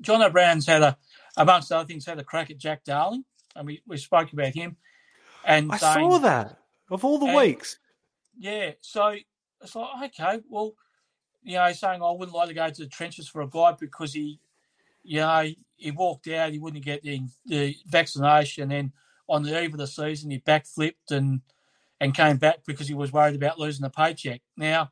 [0.00, 0.96] Jonathan Brown's had a,
[1.36, 3.24] amongst other things, had a crack at Jack Darling,
[3.54, 4.76] and we, we spoke about him.
[5.44, 6.58] And I saying, saw that
[6.90, 7.78] of all the and, weeks.
[8.38, 9.14] Yeah, so
[9.62, 10.74] it's like okay, well,
[11.42, 14.12] you know, saying I wouldn't like to go to the trenches for a guy because
[14.12, 14.40] he
[15.06, 18.72] you know, he walked out, he wouldn't get the, the vaccination.
[18.72, 18.92] And
[19.28, 21.40] on the eve of the season, he backflipped and
[21.98, 24.42] and came back because he was worried about losing the paycheck.
[24.56, 24.90] Now,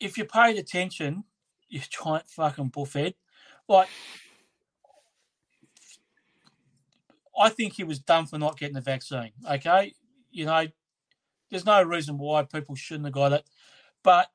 [0.00, 1.24] if you paid attention,
[1.68, 3.14] you giant fucking buffhead,
[3.68, 3.88] like,
[7.38, 9.32] I think he was done for not getting the vaccine.
[9.48, 9.92] Okay,
[10.30, 10.66] you know,
[11.50, 13.44] there's no reason why people shouldn't have got it,
[14.02, 14.28] but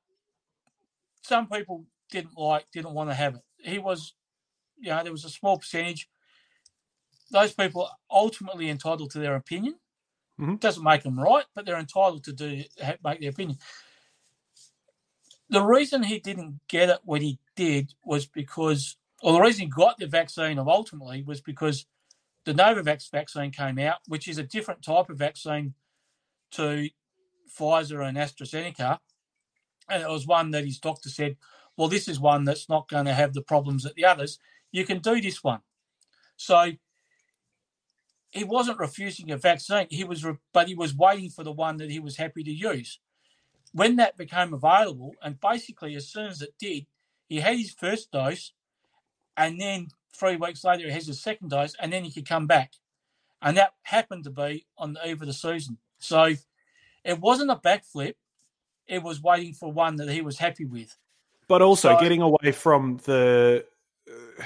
[1.23, 3.41] some people didn't like, didn't want to have it.
[3.57, 4.13] He was,
[4.77, 6.09] you know, there was a small percentage.
[7.31, 9.75] Those people ultimately entitled to their opinion.
[10.39, 10.55] Mm-hmm.
[10.55, 12.63] Doesn't make them right, but they're entitled to do
[13.03, 13.57] make their opinion.
[15.49, 19.67] The reason he didn't get it when he did was because, or the reason he
[19.67, 21.85] got the vaccine of ultimately was because
[22.45, 25.75] the Novavax vaccine came out, which is a different type of vaccine
[26.51, 26.89] to
[27.57, 28.99] Pfizer and AstraZeneca.
[29.89, 31.37] And it was one that his doctor said,
[31.77, 34.39] well, this is one that's not going to have the problems that the others.
[34.71, 35.61] You can do this one.
[36.37, 36.71] So
[38.31, 39.87] he wasn't refusing a vaccine.
[39.89, 42.99] He was, but he was waiting for the one that he was happy to use.
[43.71, 46.85] When that became available, and basically as soon as it did,
[47.27, 48.53] he had his first dose,
[49.35, 52.45] and then three weeks later he has his second dose, and then he could come
[52.45, 52.73] back.
[53.41, 55.77] And that happened to be on the eve of the season.
[55.99, 56.35] So
[57.03, 58.13] it wasn't a backflip.
[58.93, 60.95] It was waiting for one that he was happy with.
[61.47, 63.65] But also so, getting away from the
[64.09, 64.43] uh,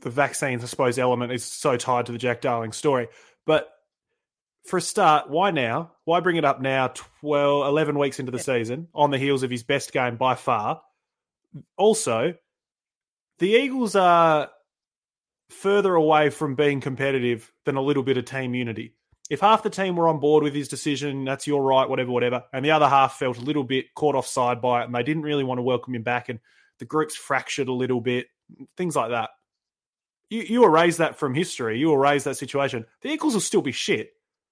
[0.00, 3.08] the vaccines, I suppose, element is so tied to the Jack Darling story.
[3.44, 3.68] But
[4.66, 5.92] for a start, why now?
[6.04, 9.50] Why bring it up now, 12, 11 weeks into the season, on the heels of
[9.50, 10.80] his best game by far?
[11.76, 12.34] Also,
[13.38, 14.50] the Eagles are
[15.50, 18.94] further away from being competitive than a little bit of team unity
[19.28, 22.44] if half the team were on board with his decision, that's your right, whatever, whatever,
[22.52, 25.22] and the other half felt a little bit caught offside by it and they didn't
[25.22, 26.38] really want to welcome him back and
[26.78, 28.26] the group's fractured a little bit,
[28.76, 29.30] things like that.
[30.28, 32.84] You, you erase that from history, you erase that situation.
[33.02, 34.10] The Eagles will still be shit.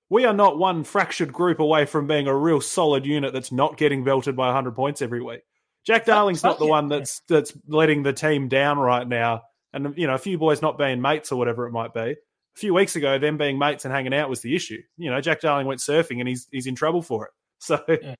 [0.08, 3.76] we are not one fractured group away from being a real solid unit that's not
[3.76, 5.42] getting belted by 100 points every week.
[5.84, 10.06] Jack Darling's not the one that's that's letting the team down right now, and you
[10.06, 12.16] know a few boys not being mates or whatever it might be.
[12.56, 14.80] A few weeks ago, them being mates and hanging out was the issue.
[14.96, 17.32] You know, Jack Darling went surfing and he's he's in trouble for it.
[17.60, 18.14] So yeah.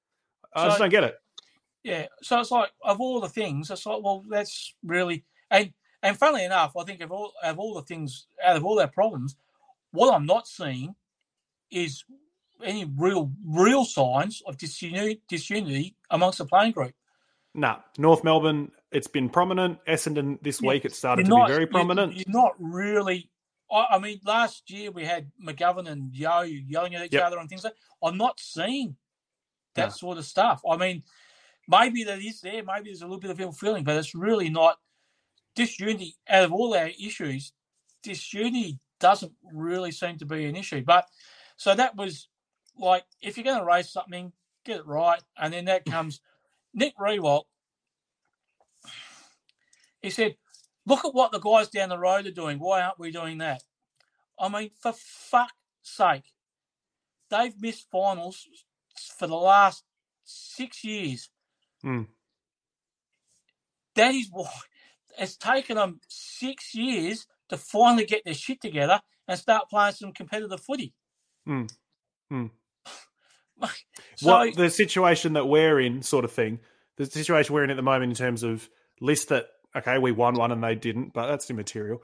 [0.55, 1.17] I so, just don't get it.
[1.83, 5.71] Yeah, so it's like of all the things, it's like well, that's really and
[6.03, 8.89] and funnily enough, I think of all of all the things out of all their
[8.89, 9.37] problems,
[9.91, 10.95] what I'm not seeing
[11.71, 12.05] is
[12.63, 16.95] any real real signs of disunity, disunity amongst the playing group.
[17.55, 19.79] No, nah, North Melbourne, it's been prominent.
[19.87, 22.15] Essendon this yeah, week, it started to not, be very prominent.
[22.15, 23.31] You're, not really.
[23.75, 27.25] I, mean, last year we had McGovern and Yeo yelling at each yep.
[27.25, 27.75] other and things like.
[28.03, 28.97] I'm not seeing
[29.75, 29.95] that no.
[29.95, 30.63] sort of stuff.
[30.69, 31.03] I mean,
[31.69, 32.63] maybe that is there.
[32.63, 34.79] Maybe there's a little bit of ill feeling, but it's really not
[35.55, 36.17] disunity.
[36.29, 37.53] Out of all our issues,
[38.03, 40.83] disunity doesn't really seem to be an issue.
[40.83, 41.07] But
[41.57, 42.29] so that was
[42.79, 44.33] like, if you're going to raise something,
[44.65, 46.21] get it right, and then that comes
[46.73, 47.45] Nick Riewoldt.
[50.03, 50.37] He said,
[50.87, 52.59] "Look at what the guys down the road are doing.
[52.59, 53.63] Why aren't we doing that?"
[54.39, 56.33] I mean, for fuck's sake,
[57.31, 58.47] they've missed finals
[59.17, 59.85] for the last
[60.25, 61.31] six years.
[61.85, 62.09] Mm.
[63.95, 64.51] That is why
[65.19, 70.13] it's taken them six years to finally get their shit together and start playing some
[70.13, 70.93] competitive footy.
[71.47, 71.71] Mm.
[72.33, 72.51] Mm.
[74.17, 76.59] so, what the situation that we're in, sort of thing,
[76.97, 78.67] the situation we're in at the moment in terms of
[78.99, 82.03] list that okay, we won one and they didn't, but that's immaterial.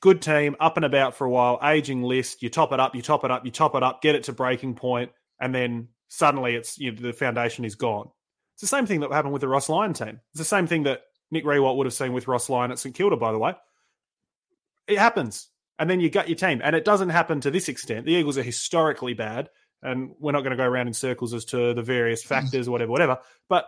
[0.00, 2.42] Good team, up and about for a while, aging list.
[2.42, 4.32] You top it up, you top it up, you top it up, get it to
[4.32, 5.10] breaking point,
[5.40, 8.08] and then suddenly it's you know, the foundation is gone.
[8.54, 10.20] It's the same thing that happened with the Ross Lyon team.
[10.32, 12.94] It's the same thing that Nick Riewoldt would have seen with Ross Lyon at St
[12.94, 13.54] Kilda, by the way.
[14.86, 15.48] It happens.
[15.78, 16.60] And then you gut your team.
[16.62, 18.04] And it doesn't happen to this extent.
[18.04, 19.48] The Eagles are historically bad,
[19.82, 22.26] and we're not going to go around in circles as to the various mm.
[22.26, 23.18] factors or whatever, whatever.
[23.48, 23.66] But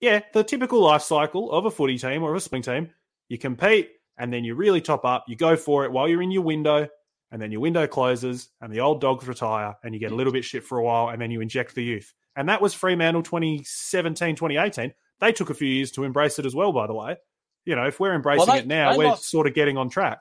[0.00, 2.90] yeah, the typical life cycle of a footy team or of a spring team,
[3.28, 6.30] you compete and then you really top up, you go for it while you're in
[6.30, 6.88] your window,
[7.32, 10.32] and then your window closes and the old dogs retire and you get a little
[10.32, 12.12] bit shit for a while and then you inject the youth.
[12.36, 14.92] And that was Fremantle 2017, 2018.
[15.20, 17.16] They took a few years to embrace it as well, by the way.
[17.64, 19.88] You know, if we're embracing well, they, it now, we're lost, sort of getting on
[19.88, 20.20] track.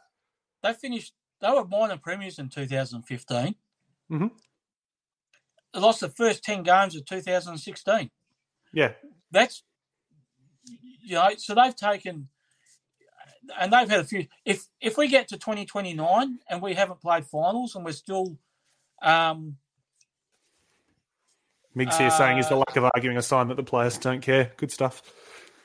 [0.64, 3.56] They finished, they were minor premiers in 2015.
[4.12, 4.28] Mm-hmm.
[5.74, 8.10] They lost the first 10 games of 2016.
[8.74, 8.94] Yeah.
[9.36, 9.64] That's,
[11.04, 12.30] you know, so they've taken,
[13.60, 14.28] and they've had a few.
[14.46, 18.38] If if we get to 2029 and we haven't played finals and we're still,
[19.02, 19.58] um,
[21.76, 24.22] Migs here uh, saying is the lack of arguing a sign that the players don't
[24.22, 24.54] care.
[24.56, 25.04] Good stuff.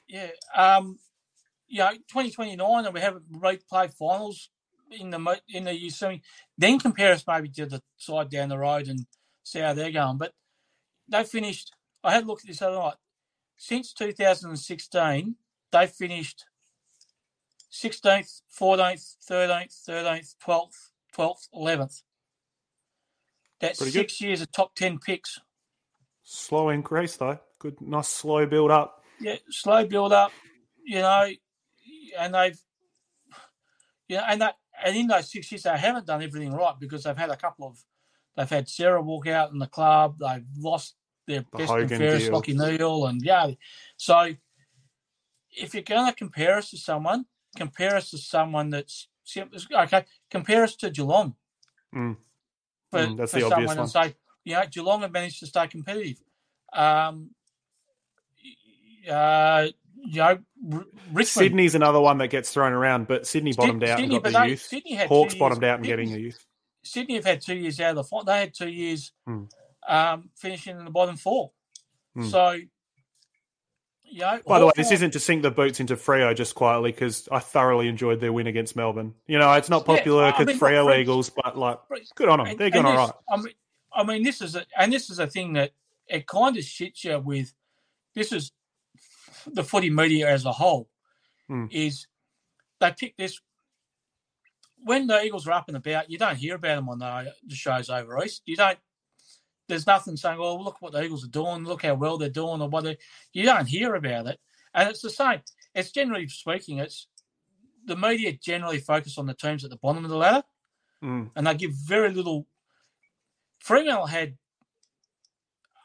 [0.08, 0.30] Yeah.
[0.56, 0.98] Um,
[1.68, 3.24] you know, 2029 and we haven't
[3.68, 4.50] played finals
[4.90, 6.22] in the in the year semi,
[6.58, 9.06] then compare us maybe to the side down the road and
[9.44, 10.18] see how they're going.
[10.18, 10.32] But
[11.08, 11.72] they finished.
[12.02, 12.94] I had a look at this other night.
[13.62, 15.34] Since 2016,
[15.70, 16.46] they finished
[17.70, 22.02] 16th, 14th, 13th, 13th, 12th, 12th, 11th.
[23.60, 24.24] That's Pretty six good.
[24.24, 25.38] years of top 10 picks.
[26.22, 27.38] Slow increase though.
[27.58, 29.04] Good, nice slow build up.
[29.20, 30.32] Yeah, slow build up.
[30.82, 31.28] You know,
[32.18, 32.58] and they've,
[34.08, 37.04] you know, and that, and in those six years they haven't done everything right because
[37.04, 37.76] they've had a couple of,
[38.38, 40.16] they've had Sarah walk out in the club.
[40.18, 40.94] They've lost
[41.30, 43.50] their the best Hogan and fairest Lachie Neale, and yeah.
[43.96, 44.34] So,
[45.50, 47.26] if you're going to compare us to someone,
[47.56, 50.04] compare us to someone that's okay.
[50.30, 51.34] Compare us to Geelong.
[51.94, 52.16] Mm.
[52.90, 53.78] For, mm, that's for the someone obvious one.
[53.78, 54.14] And say,
[54.44, 56.16] you know, Geelong have managed to stay competitive.
[56.72, 57.30] Um,
[59.08, 59.68] uh,
[60.02, 60.38] you know,
[61.12, 61.26] Richmond.
[61.26, 64.48] Sydney's another one that gets thrown around, but Sydney bottomed out Sydney, and got the
[64.50, 64.62] youth.
[64.62, 66.44] Sydney had Hawks bottomed out and getting the youth.
[66.82, 68.24] Sydney have had two years out of the final.
[68.24, 69.50] They had two years mm.
[69.88, 71.52] Um, finishing in the bottom four.
[72.16, 72.30] Mm.
[72.30, 72.50] So,
[74.04, 76.90] you know, by the way, this isn't to sink the boots into Freo just quietly
[76.90, 79.14] because I thoroughly enjoyed their win against Melbourne.
[79.26, 81.78] You know, it's not popular because yeah, I mean, Freo Eagles, but like,
[82.16, 82.56] good on them.
[82.56, 83.12] They're going all right.
[83.30, 83.54] I mean,
[83.92, 85.70] I mean, this is a, and this is a thing that
[86.08, 87.52] it kind of shits you with.
[88.14, 88.50] This is
[89.46, 90.88] the footy media as a whole.
[91.48, 91.68] Mm.
[91.70, 92.06] Is
[92.80, 93.40] they pick this
[94.82, 96.10] when the Eagles are up and about.
[96.10, 98.42] You don't hear about them on the, the shows over east.
[98.46, 98.78] You don't.
[99.70, 101.64] There's nothing saying, "Oh, look what the Eagles are doing.
[101.64, 102.98] Look how well they're doing," or what they.
[103.32, 104.38] You don't hear about it,
[104.74, 105.40] and it's the same.
[105.74, 107.06] It's generally speaking, it's
[107.84, 110.42] the media generally focus on the teams at the bottom of the ladder,
[111.02, 111.30] mm.
[111.34, 112.46] and they give very little
[113.60, 114.36] Fremantle had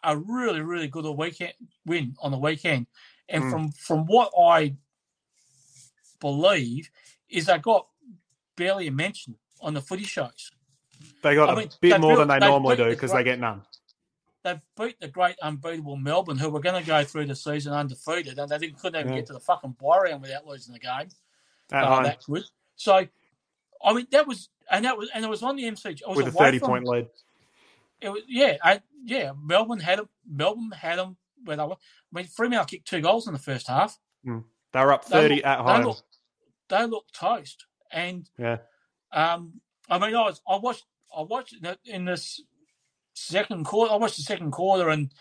[0.04, 1.54] a really, really good weekend
[1.86, 2.88] win on the weekend,
[3.30, 3.52] and mm.
[3.52, 4.76] from from what I
[6.20, 6.90] believe
[7.30, 7.88] is they got
[8.56, 10.52] barely a mention on the footy shows.
[11.22, 13.24] They got I mean, a bit more built, than they normally do because the they
[13.24, 13.62] get none.
[14.46, 18.38] They've beat the great unbeatable Melbourne, who were going to go through the season undefeated,
[18.38, 19.20] and they didn't, couldn't even yeah.
[19.20, 21.08] get to the fucking bye round without losing the game.
[21.74, 22.44] Uh, that good.
[22.76, 23.08] So,
[23.84, 26.02] I mean, that was and that was and it was on the MCG.
[26.16, 27.08] With a thirty from, point lead.
[28.00, 29.32] It was yeah, I, yeah.
[29.42, 30.10] Melbourne had them.
[30.30, 31.74] Melbourne had them where they were.
[31.74, 31.76] I
[32.12, 33.98] mean, Fremantle kicked two goals in the first half.
[34.28, 34.44] Mm.
[34.74, 35.80] They were up thirty at home.
[35.80, 36.04] They looked,
[36.70, 38.58] they looked toast, and yeah.
[39.12, 40.86] Um, I mean, I was I watched
[41.18, 42.42] I watched in this
[43.16, 43.94] second quarter.
[43.94, 45.12] I watched the second quarter, and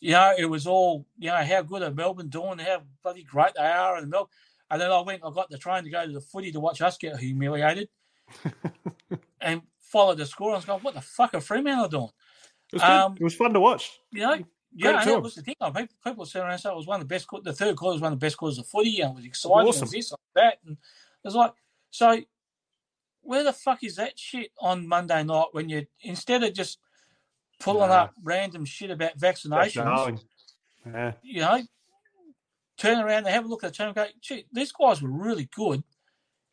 [0.00, 3.54] you know it was all you know how good are Melbourne doing, how bloody great
[3.56, 4.30] they are, and Mel.
[4.70, 6.80] And then I went, I got the train to go to the footy to watch
[6.80, 7.88] us get humiliated,
[9.40, 10.52] and followed the score.
[10.52, 12.08] I was going, what the fuck are Fremantle doing?
[12.72, 13.90] It was, um, it was fun to watch.
[14.10, 14.38] You know,
[14.74, 15.56] yeah, and that was the thing.
[15.60, 17.26] I mean, people said around it was one of the best.
[17.44, 19.68] The third quarter was one of the best quarters of footy, and it was exciting.
[19.68, 19.82] Awesome.
[19.82, 21.52] It was this, that, and it was like
[21.90, 22.22] so
[23.22, 26.78] where the fuck is that shit on Monday night when you instead of just
[27.62, 28.02] pulling nah.
[28.02, 30.20] up random shit about vaccinations,
[30.84, 31.12] yeah.
[31.22, 31.62] you know,
[32.76, 35.10] turn around and have a look at the team and go, gee, these guys were
[35.10, 35.82] really good,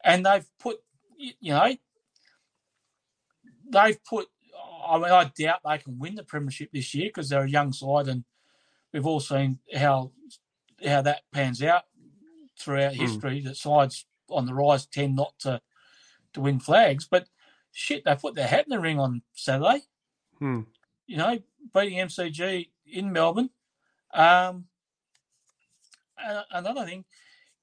[0.03, 0.77] and they've put,
[1.17, 1.75] you know,
[3.69, 4.27] they've put.
[4.87, 7.73] I mean, I doubt they can win the premiership this year because they're a young
[7.73, 8.23] side, and
[8.93, 10.11] we've all seen how
[10.85, 11.83] how that pans out
[12.57, 12.97] throughout mm.
[12.97, 13.41] history.
[13.41, 15.61] That sides on the rise tend not to
[16.33, 17.07] to win flags.
[17.09, 17.27] But
[17.71, 19.81] shit, they put their hat in the ring on Saturday.
[20.37, 20.61] Hmm.
[21.09, 21.39] You know,
[21.73, 23.49] beating MCG in Melbourne.
[24.13, 24.65] Um,
[26.51, 27.03] another thing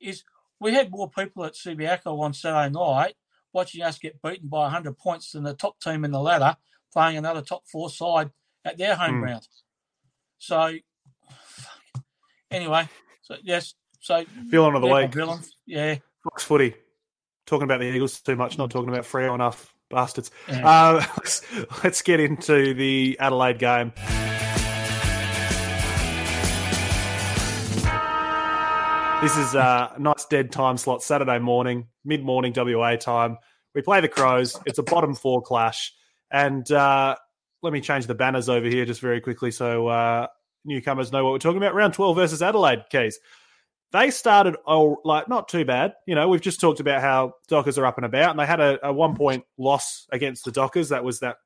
[0.01, 0.25] is
[0.59, 3.15] we had more people at Subiaco on Saturday night
[3.53, 6.57] watching us get beaten by 100 points than the top team in the ladder
[6.93, 8.31] playing another top four side
[8.65, 9.21] at their home hmm.
[9.21, 9.47] ground.
[10.39, 10.75] So,
[12.51, 12.89] anyway,
[13.23, 16.75] so yes, so villain of the week, villain, yeah, Fox Footy
[17.47, 20.31] talking about the Eagles too much, not talking about Freo enough, bastards.
[20.49, 20.67] Yeah.
[20.67, 21.43] Uh, let's,
[21.83, 23.93] let's get into the Adelaide game.
[29.23, 33.39] This is a nice dead time slot, Saturday morning, mid morning WA time.
[33.75, 34.59] We play the Crows.
[34.67, 35.93] It's a bottom four clash.
[36.31, 37.17] And uh,
[37.63, 40.27] let me change the banners over here just very quickly so uh,
[40.65, 41.75] newcomers know what we're talking about.
[41.75, 43.19] Round 12 versus Adelaide, Keys
[43.93, 45.95] they started oh like not too bad.
[46.07, 48.61] You know, we've just talked about how Dockers are up and about, and they had
[48.61, 50.91] a, a one point loss against the Dockers.
[50.91, 51.37] That was that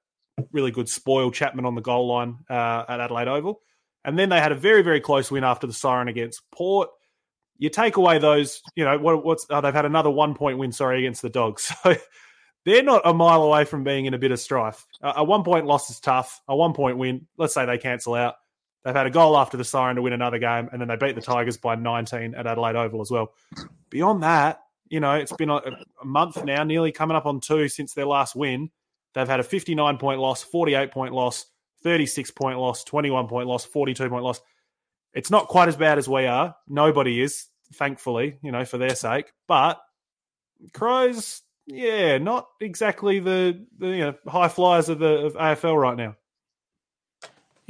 [0.52, 3.60] really good spoil Chapman on the goal line uh, at Adelaide Oval,
[4.04, 6.88] and then they had a very very close win after the siren against Port.
[7.58, 10.72] You take away those, you know, what, what's oh, they've had another one point win,
[10.72, 11.72] sorry, against the Dogs.
[11.82, 11.94] So
[12.66, 14.86] they're not a mile away from being in a bit of strife.
[15.00, 16.42] a one point loss is tough.
[16.46, 18.34] A one point win, let's say they cancel out
[18.84, 21.14] They've had a goal after the siren to win another game, and then they beat
[21.14, 23.32] the Tigers by 19 at Adelaide Oval as well.
[23.90, 25.56] Beyond that, you know, it's been a,
[26.02, 28.70] a month now, nearly coming up on two since their last win.
[29.14, 31.46] They've had a 59 point loss, 48 point loss,
[31.82, 34.40] 36 point loss, 21 point loss, 42 point loss.
[35.12, 36.54] It's not quite as bad as we are.
[36.68, 39.32] Nobody is, thankfully, you know, for their sake.
[39.46, 39.80] But
[40.72, 45.96] Crows, yeah, not exactly the, the you know, high flyers of the of AFL right
[45.96, 46.16] now.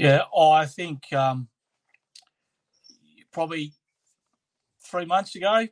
[0.01, 1.49] Yeah, oh, I think um,
[3.33, 3.73] probably
[4.83, 5.67] three months ago,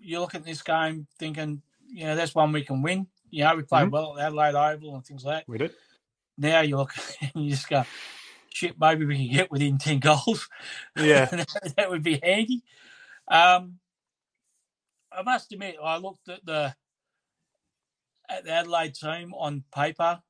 [0.00, 3.06] you look at this game thinking, you know, that's one we can win.
[3.30, 3.90] You know, we played mm-hmm.
[3.90, 5.48] well at Adelaide Oval and things like that.
[5.48, 5.72] We did.
[6.38, 7.84] Now you look and you just go,
[8.52, 10.48] shit, maybe we can get within 10 goals.
[10.96, 11.26] Yeah.
[11.76, 12.62] that would be handy.
[13.28, 13.78] Um,
[15.12, 16.74] I must admit, I looked at the
[18.28, 20.20] at the Adelaide team on paper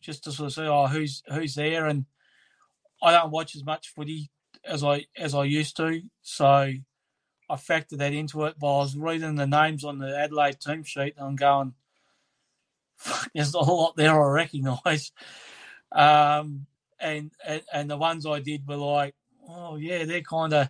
[0.00, 2.06] just to sort of see, oh, who's who's there, and
[3.02, 4.30] I don't watch as much footy
[4.64, 8.56] as I as I used to, so I factored that into it.
[8.58, 11.74] But I was reading the names on the Adelaide team sheet, and I'm going,
[13.34, 15.12] there's a lot there I recognise.
[15.92, 16.66] Um,
[17.00, 19.14] and, and and the ones I did were like,
[19.48, 20.68] oh yeah, they're kind of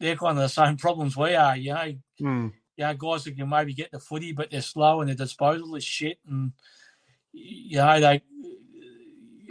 [0.00, 1.94] they're kind of the same problems we are, you know.
[2.20, 2.52] Mm.
[2.76, 5.76] You know, guys that can maybe get the footy, but they're slow and their disposal
[5.76, 6.52] is shit, and
[7.32, 8.22] you know they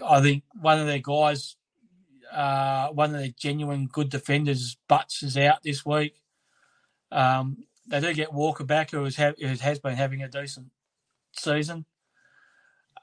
[0.05, 1.55] I think one of their guys,
[2.31, 6.15] uh, one of their genuine good defenders, Butts, is out this week.
[7.11, 10.67] Um, they do get Walker back, who has, ha- who has been having a decent
[11.33, 11.85] season.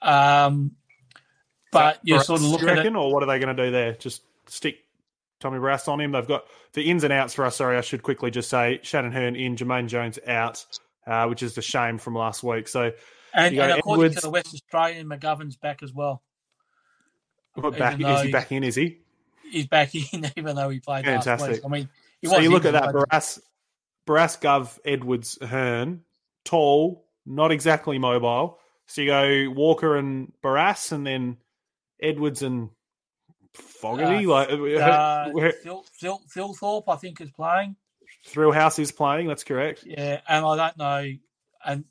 [0.00, 0.72] Um,
[1.72, 3.94] but you sort of look at it, or what are they going to do there?
[3.94, 4.78] Just stick
[5.40, 6.12] Tommy Barrass on him.
[6.12, 7.56] They've got the ins and outs for us.
[7.56, 10.64] Sorry, I should quickly just say Shannon Hurn in, Jamaine Jones out,
[11.06, 12.68] uh, which is the shame from last week.
[12.68, 12.92] So,
[13.34, 16.22] and, and according Edwards, to the West Australian, McGovern's back as well.
[17.56, 18.64] What, back, is he back in?
[18.64, 18.98] Is he?
[19.50, 21.40] He's back in, even though he played Fantastic.
[21.40, 21.60] last week.
[21.64, 21.88] I mean,
[22.24, 23.40] so you look at that: Barrass,
[24.06, 26.02] Barrass, Gov, Edwards, Hurn,
[26.44, 28.58] tall, not exactly mobile.
[28.86, 31.38] So you go Walker and Barrass, and then
[32.00, 32.70] Edwards and
[33.54, 34.26] Fogarty.
[34.26, 34.48] Uh, like
[34.80, 37.76] Uh, Phil, Phil, Thilthorpe, I think, is playing.
[38.28, 39.28] Thrillhouse is playing.
[39.28, 39.84] That's correct.
[39.84, 41.12] Yeah, and I don't know,
[41.64, 41.84] and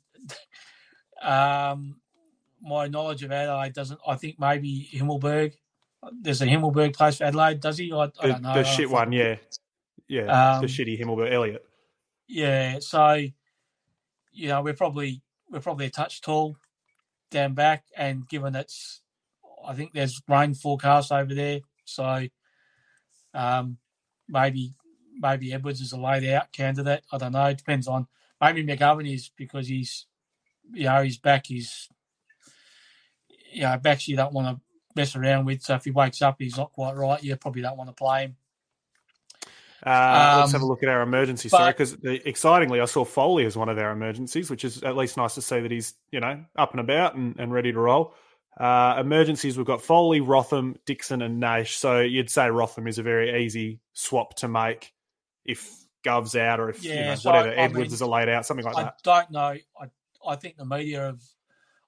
[1.22, 2.00] um,
[2.62, 4.00] my knowledge of Adelaide doesn't.
[4.06, 5.54] I think maybe Himmelberg.
[6.22, 7.92] There's a Himmelberg place for Adelaide, does he?
[7.92, 8.54] I, I The, don't know.
[8.54, 9.36] the shit one, yeah,
[10.08, 11.64] yeah, Um, the shitty Himmelberg Elliot.
[12.28, 13.14] Yeah, so
[14.32, 16.56] you know we're probably we're probably a touch tall
[17.30, 19.00] down back, and given it's,
[19.66, 22.26] I think there's rain forecast over there, so
[23.34, 23.78] um,
[24.28, 24.74] maybe
[25.18, 27.02] maybe Edwards is a laid out candidate.
[27.12, 27.46] I don't know.
[27.46, 28.06] It depends on
[28.40, 30.06] maybe McGovern is because he's
[30.72, 31.88] you know his back is
[33.56, 34.60] you know backs you don't want to
[34.94, 35.62] mess around with.
[35.62, 37.22] So if he wakes up, he's not quite right.
[37.22, 38.36] You probably don't want to play him.
[39.84, 43.04] Uh, let's Um, have a look at our emergency but- story because excitingly, I saw
[43.04, 45.94] Foley as one of our emergencies, which is at least nice to see that he's
[46.10, 48.14] you know up and about and, and ready to roll.
[48.58, 51.76] Uh, emergencies, we've got Foley, Rotham, Dixon, and Nash.
[51.76, 54.94] So you'd say Rotham is a very easy swap to make
[55.44, 55.70] if
[56.02, 58.28] Gov's out or if you know, so whatever I- I Edwards mean, is a laid
[58.30, 58.94] out, something like I that.
[59.06, 59.56] I don't know.
[59.80, 59.90] I
[60.26, 61.20] I think the media have.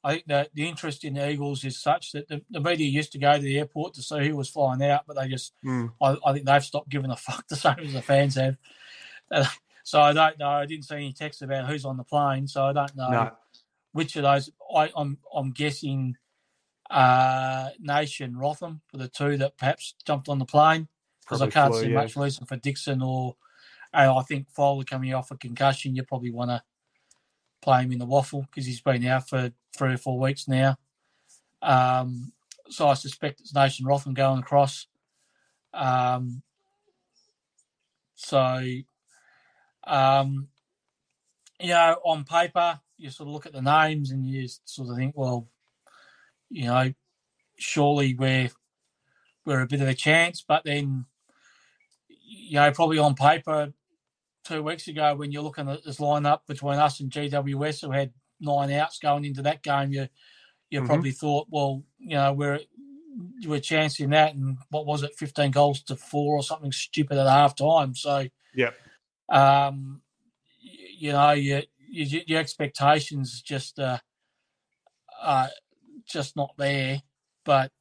[0.05, 3.13] I think that the interest in the Eagles is such that the, the media used
[3.13, 5.53] to go to the airport to see who was flying out, but they just.
[5.65, 5.93] Mm.
[6.01, 8.57] I, I think they've stopped giving a fuck the same as the fans have.
[9.89, 10.51] So I don't know.
[10.51, 13.31] I didn't see any text about who's on the plane, so I don't know No.
[13.93, 14.51] which of those.
[14.77, 16.15] I, I'm I'm guessing
[16.91, 20.89] uh, Nation Rotham for the two that perhaps jumped on the plane
[21.23, 21.95] because I can't flew, see yeah.
[21.95, 23.37] much reason for Dixon or.
[23.95, 26.63] I think Foley coming off a concussion, you probably want to
[27.61, 30.77] play him in the WAFL because he's been out for three or four weeks now.
[31.63, 32.33] Um,
[32.69, 34.87] so I suspect it's Nation Rotham going across.
[35.73, 36.43] Um,
[38.15, 38.63] so,
[39.87, 40.49] um,
[41.61, 44.97] you know, on paper, you sort of look at the names and you sort of
[44.97, 45.49] think, well,
[46.51, 46.93] you know,
[47.57, 48.51] surely we're
[49.45, 51.07] we're a bit of a chance, but then,
[52.09, 53.73] you know, probably on paper,
[54.49, 58.13] two weeks ago when you're looking at this lineup between us and GWS, who had
[58.41, 60.09] nine outs going into that game, you
[60.71, 60.87] you Mhm.
[60.87, 62.61] probably thought, well, you know, we're
[63.47, 67.27] we're chancing that, and what was it, fifteen goals to four or something stupid at
[67.27, 67.95] half time.
[67.95, 68.71] So, yeah,
[69.29, 70.03] um,
[70.63, 73.99] y- you know, your your, your expectations just uh,
[75.21, 75.49] uh,
[76.07, 77.03] just not there.
[77.45, 77.73] But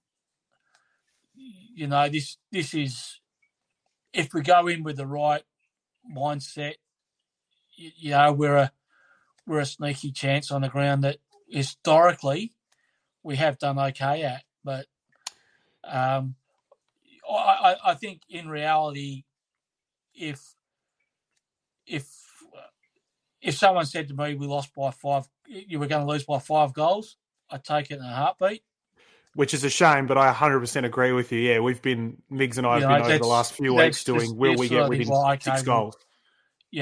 [1.36, 3.20] you know, this this is
[4.14, 5.44] if we go in with the right
[6.14, 6.76] mindset,
[7.76, 8.72] you, know, we're a
[9.46, 12.54] we're a sneaky chance on the ground that historically
[13.24, 14.44] we have done okay at.
[14.64, 14.88] But
[15.84, 16.36] um,
[17.30, 19.24] I, I, I think in reality,
[20.14, 20.56] if
[21.86, 22.10] if
[23.42, 26.40] if someone said to me we lost by five, you were going to lose by
[26.40, 27.18] five goals,
[27.50, 28.64] I'd take it in a heartbeat.
[29.38, 31.40] Which is a shame, but I 100% agree with you.
[31.40, 34.04] Yeah, we've been, Migs and I have You know, been over the last few weeks
[34.04, 35.98] doing, will we get within okay, six well, goals?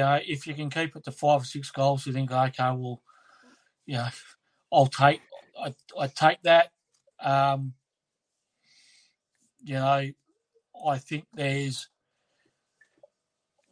[0.02, 3.02] know, if you can keep it to five or six goals, you think, okay, well,
[3.86, 4.08] you know,
[4.74, 5.22] I'll take,
[5.62, 6.72] I, I take that.
[7.22, 7.74] Um,
[9.64, 10.08] you know,
[10.88, 11.90] I think there's,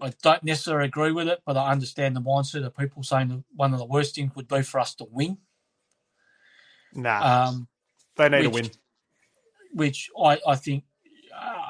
[0.02, 3.44] I don't necessarily agree with it, but I understand the mindset of people saying that
[3.56, 5.38] one of the worst things would be for us to win.
[6.94, 7.68] Nah, Um,
[8.16, 8.72] they need which- a win.
[9.74, 10.84] which I, I think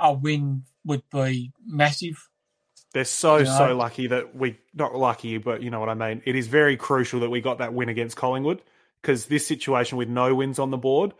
[0.01, 2.29] a win would be massive.
[2.93, 6.21] They're so you so lucky that we not lucky, but you know what I mean.
[6.25, 8.61] It is very crucial that we got that win against Collingwood
[9.01, 11.13] because this situation with no wins on the board,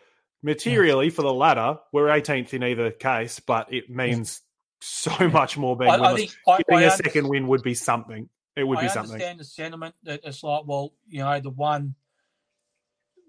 [0.44, 4.42] materially for the ladder, we're 18th in either case, but it means
[4.82, 7.74] so much more being I, I think I, Getting I a second win would be
[7.74, 8.30] something.
[8.56, 9.38] It would I be understand something.
[9.38, 11.96] the sentiment that it's like, well, you know, the one,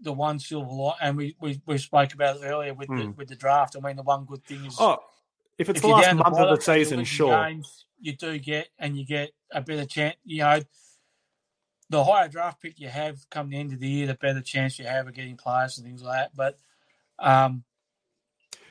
[0.04, 3.10] the one silver light, and we we, we spoke about it earlier with the Hmm.
[3.16, 3.76] with the draft.
[3.76, 4.98] I mean, the one good thing is, Oh,
[5.58, 7.36] if it's if the last down the month of the season, sure.
[7.44, 10.16] games, you do get and you get a better chance.
[10.24, 10.60] You know,
[11.90, 14.78] the higher draft pick you have come the end of the year, the better chance
[14.78, 16.36] you have of getting players and things like that.
[16.36, 16.58] But
[17.18, 17.64] um,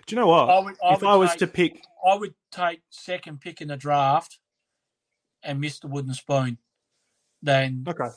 [0.05, 0.49] Do you know what?
[0.49, 3.67] I would, I if I was take- to pick, I would take second pick in
[3.69, 4.39] the draft
[5.41, 6.57] and miss the wooden spoon
[7.41, 8.09] Then okay,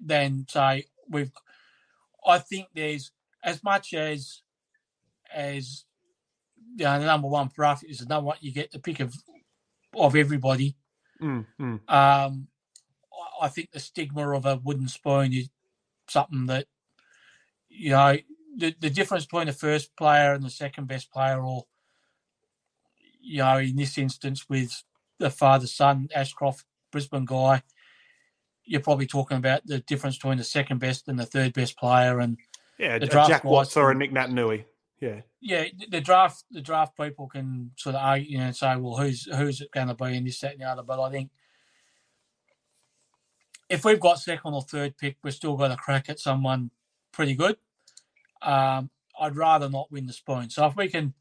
[0.00, 1.30] than say we've.
[2.26, 3.12] I think there's
[3.42, 4.42] as much as
[5.32, 5.84] as
[6.76, 9.14] you know, the number one draft is the number one you get the pick of
[9.94, 10.76] of everybody.
[11.20, 11.80] mm, mm.
[11.92, 12.48] Um,
[13.12, 15.48] I- I think the stigma of a wooden spoon is
[16.08, 16.66] something that
[17.68, 18.16] you know
[18.56, 21.66] the the difference between the first player and the second best player, or
[23.20, 24.82] you know, in this instance with
[25.18, 27.62] the father son Ashcroft Brisbane guy,
[28.70, 32.20] you're probably talking about the difference between the second best and the third best player,
[32.20, 32.38] and
[32.78, 34.64] Yeah, the draft Jack Watts or a Nick Naitanui.
[35.00, 35.22] Yeah.
[35.40, 39.24] yeah, the draft the draft people can sort of argue, you know say, well, who's
[39.24, 40.84] who's it going to be and this that and the other.
[40.84, 41.30] But I think
[43.68, 46.70] if we've got second or third pick, we've still got a crack at someone
[47.12, 47.56] pretty good.
[48.40, 50.48] Um, I'd rather not win the spoon.
[50.48, 51.14] So if we can,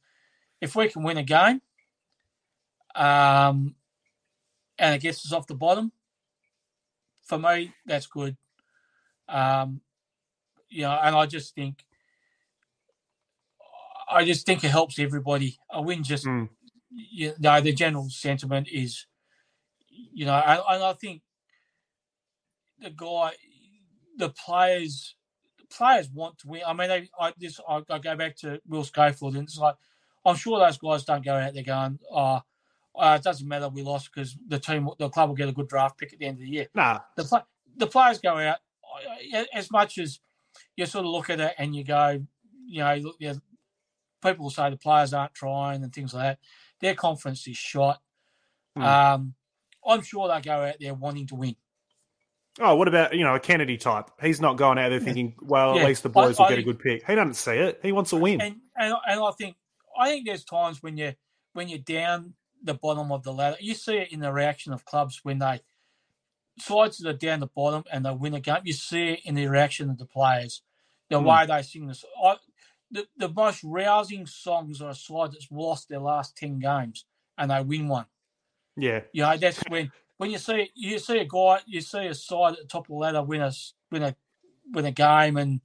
[0.62, 1.62] if we can win a game,
[2.93, 3.74] um,
[4.78, 5.91] and it gets us off the bottom,
[7.30, 8.36] for me that's good.
[9.30, 9.82] Um,
[10.69, 11.84] you know, and I just think,
[14.11, 15.57] I just think it helps everybody.
[15.71, 16.49] A win just, Mm.
[16.91, 19.05] you know, the general sentiment is,
[19.89, 21.21] you know, and, and I think
[22.80, 23.34] the guy,
[24.17, 25.15] the players,
[25.59, 26.63] the players want to win.
[26.65, 29.75] I mean, they, I this I, I go back to Will Schofield, and it's like
[30.25, 32.41] I'm sure those guys don't go out there going, "Oh,
[33.00, 35.68] uh, it doesn't matter, we lost because the team, the club will get a good
[35.68, 37.00] draft pick at the end of the year." Nah.
[37.16, 37.43] The
[37.78, 38.58] the players go out
[39.34, 40.20] uh, as much as
[40.76, 42.22] you sort of look at it and you go,
[42.66, 43.39] you know, look, you know,
[44.24, 46.39] people will say the players aren't trying and things like that.
[46.82, 48.02] Their confidence is shot.
[48.76, 48.84] Hmm.
[48.84, 49.34] Um,
[49.88, 51.56] I'm sure they go out there wanting to win.
[52.60, 54.10] Oh, what about you know a Kennedy type?
[54.22, 55.84] He's not going out there thinking, well, Yeah.
[55.84, 57.06] at least the boys I- will I get a good pick.
[57.08, 57.80] He doesn't see it.
[57.82, 58.41] He wants a win.
[58.41, 59.56] And, and and I think
[59.97, 61.14] I think there's times when you
[61.54, 62.34] when you're down
[62.64, 65.62] the bottom of the ladder, you see it in the reaction of clubs when they
[66.60, 68.62] sides that are down the bottom and they win a game.
[68.64, 70.62] You see it in the reaction of the players,
[71.10, 71.26] the Hmm.
[71.26, 72.03] way they sing this.
[72.24, 72.36] I,
[72.91, 77.05] the the most rousing songs are a side that's lost their last ten games
[77.38, 78.05] and they win one.
[78.76, 82.14] yeah, You know, that's when when you see you see a guy, you see a
[82.16, 83.51] side at the top of the ladder win a
[83.91, 84.16] win a
[84.72, 85.62] win a game, and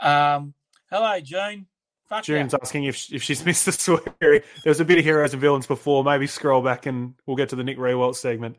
[0.00, 0.54] um,
[0.90, 1.66] hello, June.
[2.08, 2.58] Fuck June's yeah.
[2.62, 4.12] asking if if she's missed the swearing.
[4.20, 6.04] There was a bit of heroes and villains before.
[6.04, 8.56] Maybe scroll back and we'll get to the Nick Riewoldt segment.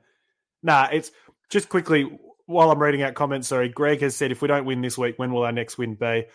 [0.63, 1.11] Nah, it's
[1.49, 2.03] just quickly
[2.45, 3.47] while I'm reading out comments.
[3.47, 5.95] Sorry, Greg has said if we don't win this week, when will our next win
[5.95, 6.25] be?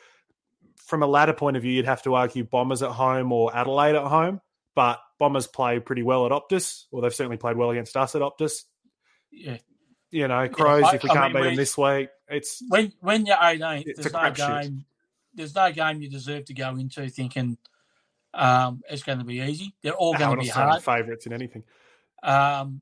[0.87, 3.95] From a ladder point of view, you'd have to argue Bombers at home or Adelaide
[3.97, 4.41] at home,
[4.75, 8.23] but Bombers play pretty well at Optus, or they've certainly played well against us at
[8.23, 8.63] Optus.
[9.31, 9.59] Yeah.
[10.11, 10.85] You know, Crows.
[10.85, 13.85] I- if we I can't mean, beat them this week, it's When when you're 18,
[13.87, 14.85] It's there's a no game.
[15.35, 17.57] There's no game you deserve to go into thinking
[18.35, 19.75] um, it's going to be easy.
[19.83, 20.83] They're all going to be hard.
[20.83, 21.65] favourites in anything.
[22.23, 22.81] Um,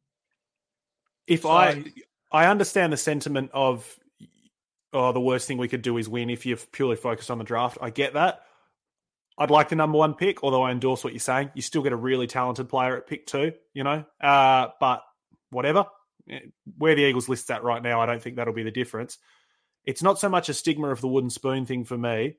[1.27, 1.85] if So- I
[2.33, 3.99] I understand the sentiment of
[4.93, 7.45] oh the worst thing we could do is win if you're purely focused on the
[7.45, 7.79] draft.
[7.81, 8.43] I get that.
[9.39, 11.51] I'd like the number one pick, although I endorse what you're saying.
[11.55, 14.05] You still get a really talented player at pick two, you know.
[14.21, 15.03] Uh, but
[15.51, 15.87] whatever.
[16.29, 16.41] Eh,
[16.77, 19.19] Where the Eagles list at right now, I don't think that'll be the difference.
[19.91, 22.37] It's not so much a stigma of the wooden spoon thing for me.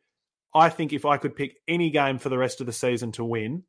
[0.56, 3.26] I think if I could pick any game for the rest of the season to
[3.26, 3.64] win,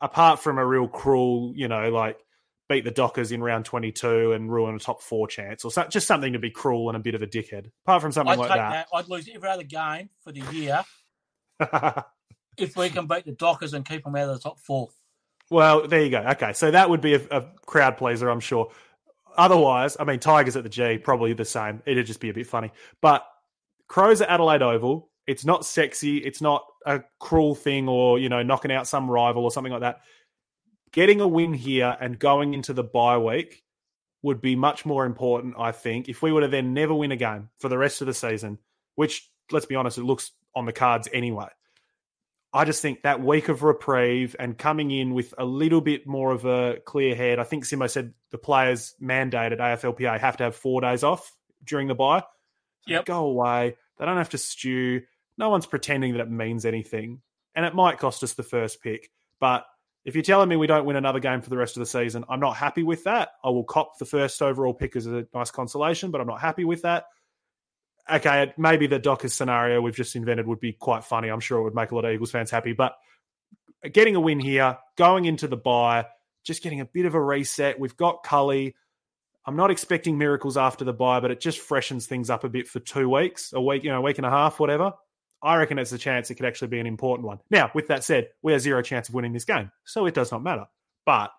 [0.00, 2.18] apart from a real cruel, you know, like
[2.68, 6.06] beat the Dockers in round 22 and ruin a top four chance or so, just
[6.06, 7.70] something to be cruel and a bit of a dickhead.
[7.84, 8.70] Apart from something I'd like that.
[8.70, 8.86] that.
[8.94, 10.84] I'd lose every other game for the year
[12.56, 14.90] if we can beat the Dockers and keep them out of the top four.
[15.50, 16.20] well, there you go.
[16.20, 16.52] Okay.
[16.52, 18.70] So that would be a, a crowd pleaser, I'm sure.
[19.36, 21.82] Otherwise, I mean, Tigers at the G, probably the same.
[21.86, 22.70] It'd just be a bit funny.
[23.00, 23.26] But
[23.88, 26.18] Crows at Adelaide Oval, it's not sexy.
[26.18, 29.82] It's not a cruel thing or, you know, knocking out some rival or something like
[29.82, 30.00] that.
[30.92, 33.64] Getting a win here and going into the bye week
[34.22, 37.16] would be much more important, I think, if we were to then never win a
[37.16, 38.58] game for the rest of the season,
[38.94, 41.48] which, let's be honest, it looks on the cards anyway.
[42.54, 46.32] I just think that week of reprieve and coming in with a little bit more
[46.32, 47.38] of a clear head.
[47.38, 51.34] I think Simo said the players mandated AFLPA have to have four days off
[51.64, 52.22] during the bye.
[52.86, 53.06] Yep.
[53.06, 53.76] Go away.
[53.98, 55.02] They don't have to stew.
[55.38, 57.22] No one's pretending that it means anything.
[57.54, 59.10] And it might cost us the first pick.
[59.40, 59.64] But
[60.04, 62.24] if you're telling me we don't win another game for the rest of the season,
[62.28, 63.30] I'm not happy with that.
[63.42, 66.64] I will cop the first overall pick as a nice consolation, but I'm not happy
[66.64, 67.04] with that.
[68.10, 71.28] Okay, maybe the Dockers scenario we've just invented would be quite funny.
[71.28, 72.72] I'm sure it would make a lot of Eagles fans happy.
[72.72, 72.96] But
[73.92, 76.06] getting a win here, going into the bye,
[76.44, 77.78] just getting a bit of a reset.
[77.78, 78.74] We've got Culley.
[79.46, 82.68] I'm not expecting miracles after the bye, but it just freshens things up a bit
[82.68, 84.92] for two weeks, a week, you know, a week and a half, whatever.
[85.42, 87.40] I reckon it's a chance it could actually be an important one.
[87.50, 90.30] Now, with that said, we have zero chance of winning this game, so it does
[90.30, 90.66] not matter.
[91.04, 91.32] But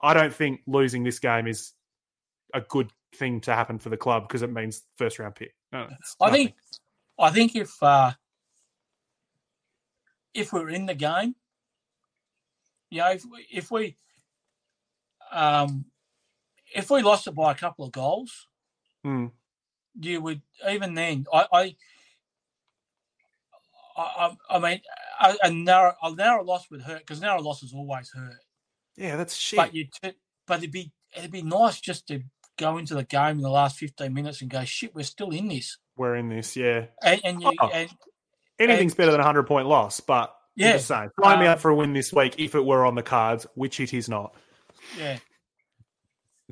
[0.00, 1.72] I don't think losing this game is
[2.54, 5.54] a good thing to happen for the club because it means first round pick.
[5.72, 5.88] No,
[6.20, 6.54] I think,
[7.18, 8.12] I think if uh,
[10.34, 11.34] if we're in the game,
[12.90, 13.96] you know, if we, if we
[15.32, 15.84] um,
[16.74, 18.46] if we lost it by a couple of goals,
[19.04, 19.26] Hmm.
[20.00, 21.26] you would even then.
[21.32, 21.76] I I
[23.96, 24.80] I, I- mean,
[25.20, 28.38] a, a narrow a narrow loss would hurt because narrow losses always hurt.
[28.96, 29.56] yeah, that's shit.
[29.56, 29.86] But you,
[30.46, 32.22] but it'd be it'd be nice just to
[32.60, 35.48] go into the game in the last fifteen minutes and go, shit, we're still in
[35.48, 35.78] this.
[35.96, 36.86] We're in this, yeah.
[37.02, 37.68] and, and you Oh.
[37.72, 37.90] and
[38.58, 40.00] anything's better than a hundred point loss.
[40.00, 42.64] But yeah, just saying, sign um, me up for a win this week if it
[42.64, 44.34] were on the cards, which it is not.
[44.98, 45.18] Yeah.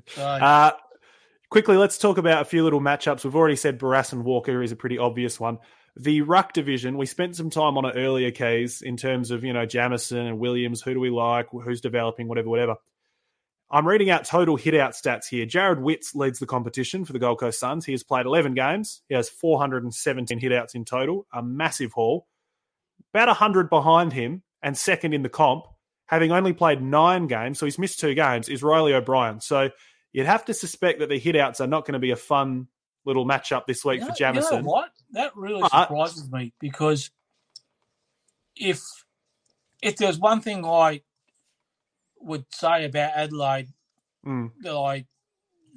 [0.06, 0.22] So.
[0.22, 0.72] Uh,
[1.50, 3.24] quickly, let's talk about a few little matchups.
[3.24, 5.58] We've already said Barrass and Walker is a pretty obvious one.
[5.96, 9.52] The ruck division, we spent some time on it earlier, case in terms of you
[9.52, 10.80] know Jamieson and Williams.
[10.82, 11.48] Who do we like?
[11.50, 12.28] Who's developing?
[12.28, 12.76] Whatever, whatever.
[13.70, 15.44] I'm reading out total hit out stats here.
[15.44, 17.84] Jarrod Witts leads the competition for the Gold Coast Suns.
[17.84, 19.02] He has played 11 games.
[19.08, 22.26] He has 417 hit outs in total, a massive haul.
[23.12, 25.66] About 100 behind him and second in the comp,
[26.06, 29.40] having only played nine games, so he's missed two games, is Riley O'Brien.
[29.40, 29.70] So
[30.12, 32.68] you'd have to suspect that the hit outs are not going to be a fun
[33.04, 34.56] little matchup this week you know, for Jamieson.
[34.58, 34.90] You know what?
[35.12, 37.10] That really surprises me because
[38.56, 38.82] if
[39.82, 41.02] if there's one thing I
[42.20, 43.68] would say about Adelaide
[44.26, 44.50] mm.
[44.62, 45.06] that I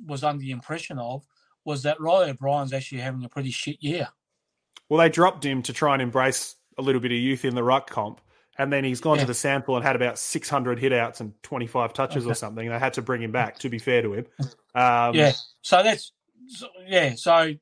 [0.05, 1.23] was under the impression of
[1.65, 4.07] was that Riley O'Brien's actually having a pretty shit year.
[4.89, 7.63] Well, they dropped him to try and embrace a little bit of youth in the
[7.63, 8.21] ruck comp.
[8.57, 9.21] And then he's gone yeah.
[9.21, 12.31] to the SANFL and had about 600 hitouts and 25 touches okay.
[12.31, 12.67] or something.
[12.67, 14.25] They had to bring him back, to be fair to him.
[14.73, 15.33] Um, yeah.
[15.63, 16.13] So that's,
[16.47, 17.15] so, yeah.
[17.15, 17.55] So.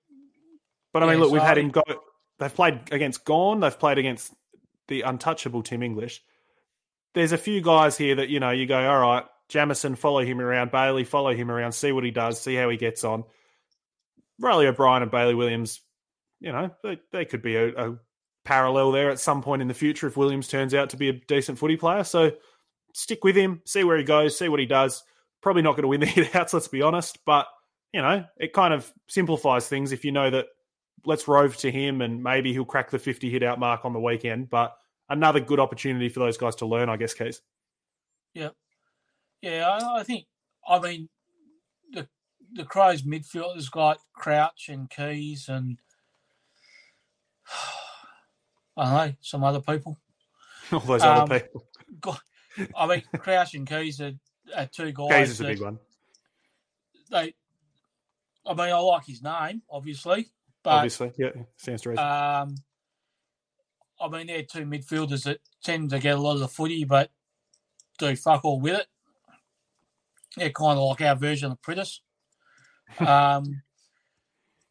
[0.94, 1.82] But I mean, yeah, look, we've had him go.
[2.38, 3.62] They've played against Gawn.
[3.62, 4.32] They've played against
[4.90, 6.22] the untouchable Tim English
[7.14, 10.40] there's a few guys here that you know you go, all right, Jamieson, follow him
[10.40, 13.24] around, Bailey, follow him around, see what he does, see how he gets on.
[14.40, 15.82] Riley O'Brien and Bailey Williams,
[16.40, 18.00] you know, they, they could be a, a
[18.46, 21.14] parallel there at some point in the future if Williams turns out to be a
[21.14, 22.04] decent footy player.
[22.04, 22.32] So
[22.94, 25.04] stick with him, see where he goes, see what he does.
[25.42, 27.48] Probably not going to win the hitouts, let's be honest, but
[27.92, 30.46] you know, it kind of simplifies things if you know that
[31.06, 34.00] let's rove to him and maybe he'll crack the 50 hit out mark on the
[34.00, 34.50] weekend.
[34.50, 34.76] But
[35.10, 37.42] another good opportunity for those guys to learn, I guess, Keys.
[38.34, 38.50] Yeah.
[39.42, 40.26] Yeah, I, I think,
[40.68, 41.10] I mean,
[41.92, 42.08] the
[42.54, 45.78] the Crows midfield has got Crouch and Keays and
[48.78, 49.98] I don't know, some other people.
[50.72, 51.66] All those um, other people.
[52.76, 54.14] I mean, Crouch and Keays are,
[54.56, 55.10] are two guys.
[55.12, 55.80] Keays is a big one.
[57.10, 57.34] They,
[58.46, 60.28] I mean, I like his name, obviously.
[60.64, 61.98] But, obviously, yeah, sounds right.
[61.98, 62.56] Um,
[64.02, 67.10] I mean, they're two midfielders that tend to get a lot of the footy, but
[67.98, 68.88] do fuck all with it.
[70.38, 72.00] They're kind of like our version of Priddis.
[73.00, 73.62] Um,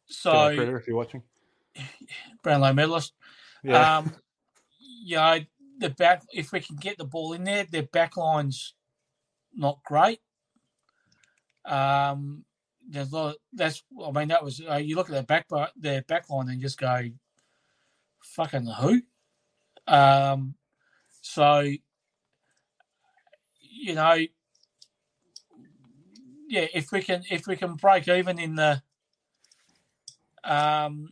[0.07, 1.23] so, Critter, if you're watching,
[2.43, 3.13] Brownlow medalist.
[3.63, 3.97] Yeah.
[3.97, 4.13] Um,
[5.05, 5.39] you know,
[5.77, 6.23] the back.
[6.33, 8.73] If we can get the ball in there, their backline's
[9.55, 10.19] not great.
[11.63, 12.43] Um,
[12.89, 13.29] there's a lot.
[13.29, 13.83] Of, that's.
[14.05, 14.61] I mean, that was.
[14.67, 15.47] Uh, you look at their back,
[15.77, 17.01] their backline, and just go,
[18.21, 19.01] fucking who?
[19.89, 20.53] Um,
[21.21, 21.61] so,
[23.61, 24.17] you know,
[26.47, 28.81] yeah, if we can if we can break even in the
[30.43, 31.09] um,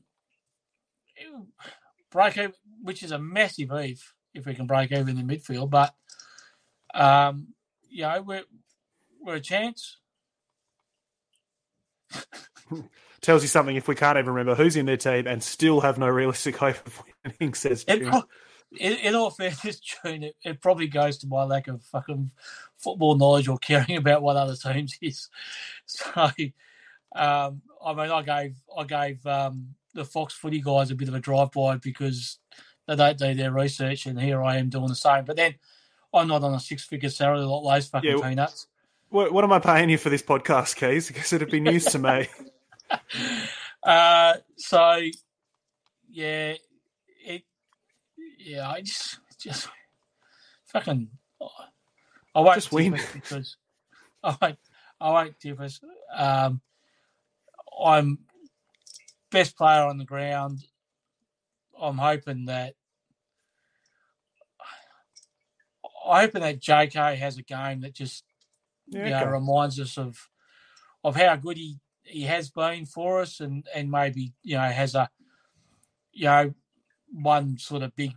[2.12, 5.70] break even, which is a massive if if we can break even in the midfield,
[5.70, 5.96] but
[6.94, 7.48] um,
[7.90, 8.44] you know, we're
[9.22, 9.98] we're a chance.
[13.22, 15.98] Tells you something if we can't even remember who's in their team and still have
[15.98, 18.04] no realistic hope of winning, says it,
[18.76, 22.32] in, in all fairness, June, it, it, probably goes to my lack of fucking
[22.76, 25.30] football knowledge or caring about what other teams is.
[25.90, 26.30] So,
[27.16, 31.16] um, I mean, I gave I gave um, the Fox Footy guys a bit of
[31.16, 32.40] a drive by because
[32.88, 35.24] they don't do their research, and here I am doing the same.
[35.24, 35.56] But then
[36.14, 38.68] I'm not on a six figure salary like those fucking yeah, peanuts.
[39.10, 41.08] What, what am I paying you for this podcast, Keys?
[41.08, 42.28] Because it'd be news to me.
[43.84, 45.00] uh, so,
[46.10, 46.56] yeah,
[48.48, 49.68] yeah, I just just
[50.68, 51.10] fucking
[52.34, 53.58] I won't just win because
[54.24, 54.58] I won't
[55.00, 55.80] I won't.
[56.16, 56.62] Um,
[57.84, 58.20] I'm
[59.32, 60.64] best player on the ground.
[61.80, 62.74] I'm hoping that
[66.06, 68.24] I'm hoping that JK has a game that just
[68.88, 69.30] yeah, you know okay.
[69.30, 70.18] reminds us of
[71.04, 74.96] of how good he, he has been for us and, and maybe, you know, has
[74.96, 75.10] a
[76.12, 76.54] you know,
[77.12, 78.14] one sort of big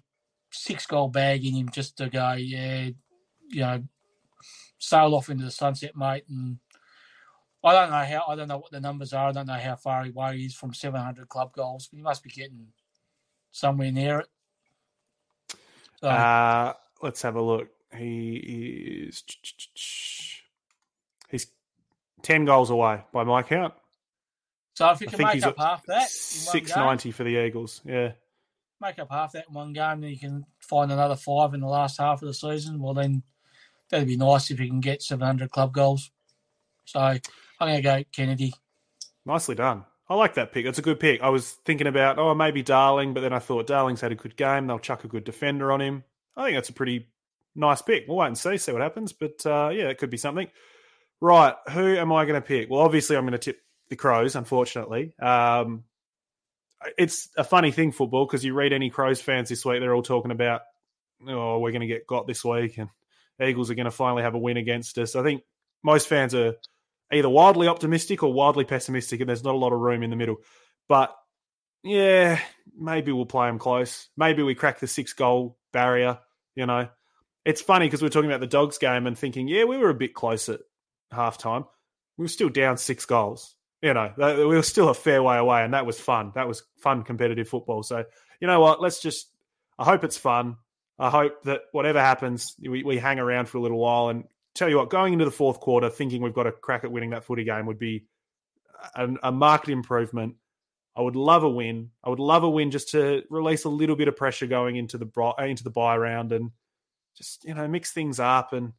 [0.52, 2.90] six goal bag in him just to go, yeah,
[3.48, 3.82] you know,
[4.78, 6.24] sail off into the sunset, mate.
[6.28, 6.58] And
[7.62, 9.28] I don't know how, I don't know what the numbers are.
[9.28, 12.22] I don't know how far away he is from 700 club goals, but he must
[12.22, 12.68] be getting
[13.50, 14.28] somewhere near it.
[16.00, 16.72] So, uh,
[17.02, 17.68] let's have a look.
[17.94, 19.24] He is,
[21.28, 21.46] he's
[22.22, 23.74] 10 goals away by my count.
[24.74, 28.12] So if you can make up half that, 690 for the Eagles, yeah
[28.80, 31.66] make up half that in one game, then you can find another five in the
[31.66, 32.80] last half of the season.
[32.80, 33.22] Well, then
[33.90, 36.10] that'd be nice if you can get 700 club goals.
[36.84, 37.20] So I'm
[37.60, 38.54] going to go Kennedy.
[39.24, 39.84] Nicely done.
[40.08, 40.66] I like that pick.
[40.66, 41.22] It's a good pick.
[41.22, 44.36] I was thinking about, oh, maybe Darling, but then I thought Darling's had a good
[44.36, 44.66] game.
[44.66, 46.02] They'll chuck a good defender on him.
[46.36, 47.06] I think that's a pretty
[47.54, 48.06] nice pick.
[48.08, 49.12] We'll wait and see, see what happens.
[49.12, 50.48] But uh, yeah, it could be something.
[51.20, 51.54] Right.
[51.70, 52.70] Who am I going to pick?
[52.70, 55.14] Well, obviously, I'm going to tip the Crows, unfortunately.
[55.20, 55.84] Um,
[56.96, 60.02] it's a funny thing, football, because you read any Crows fans this week, they're all
[60.02, 60.62] talking about,
[61.28, 62.88] oh, we're going to get got this week and
[63.42, 65.16] Eagles are going to finally have a win against us.
[65.16, 65.42] I think
[65.82, 66.54] most fans are
[67.12, 70.16] either wildly optimistic or wildly pessimistic, and there's not a lot of room in the
[70.16, 70.36] middle.
[70.88, 71.14] But
[71.82, 72.40] yeah,
[72.78, 74.08] maybe we'll play them close.
[74.16, 76.18] Maybe we crack the six goal barrier.
[76.54, 76.88] You know,
[77.44, 79.90] it's funny because we are talking about the Dogs game and thinking, yeah, we were
[79.90, 80.60] a bit close at
[81.12, 81.66] halftime.
[82.18, 83.54] We were still down six goals.
[83.82, 86.32] You know, we were still a fair way away, and that was fun.
[86.34, 87.82] That was fun competitive football.
[87.82, 88.04] So,
[88.40, 88.80] you know what?
[88.80, 89.28] Let's just.
[89.78, 90.56] I hope it's fun.
[90.98, 94.24] I hope that whatever happens, we, we hang around for a little while and
[94.54, 97.10] tell you what, going into the fourth quarter, thinking we've got a crack at winning
[97.10, 98.04] that footy game would be
[98.94, 100.36] a, a marked improvement.
[100.94, 101.90] I would love a win.
[102.04, 104.98] I would love a win just to release a little bit of pressure going into
[104.98, 106.50] the uh, into the bye round and
[107.16, 108.72] just you know mix things up and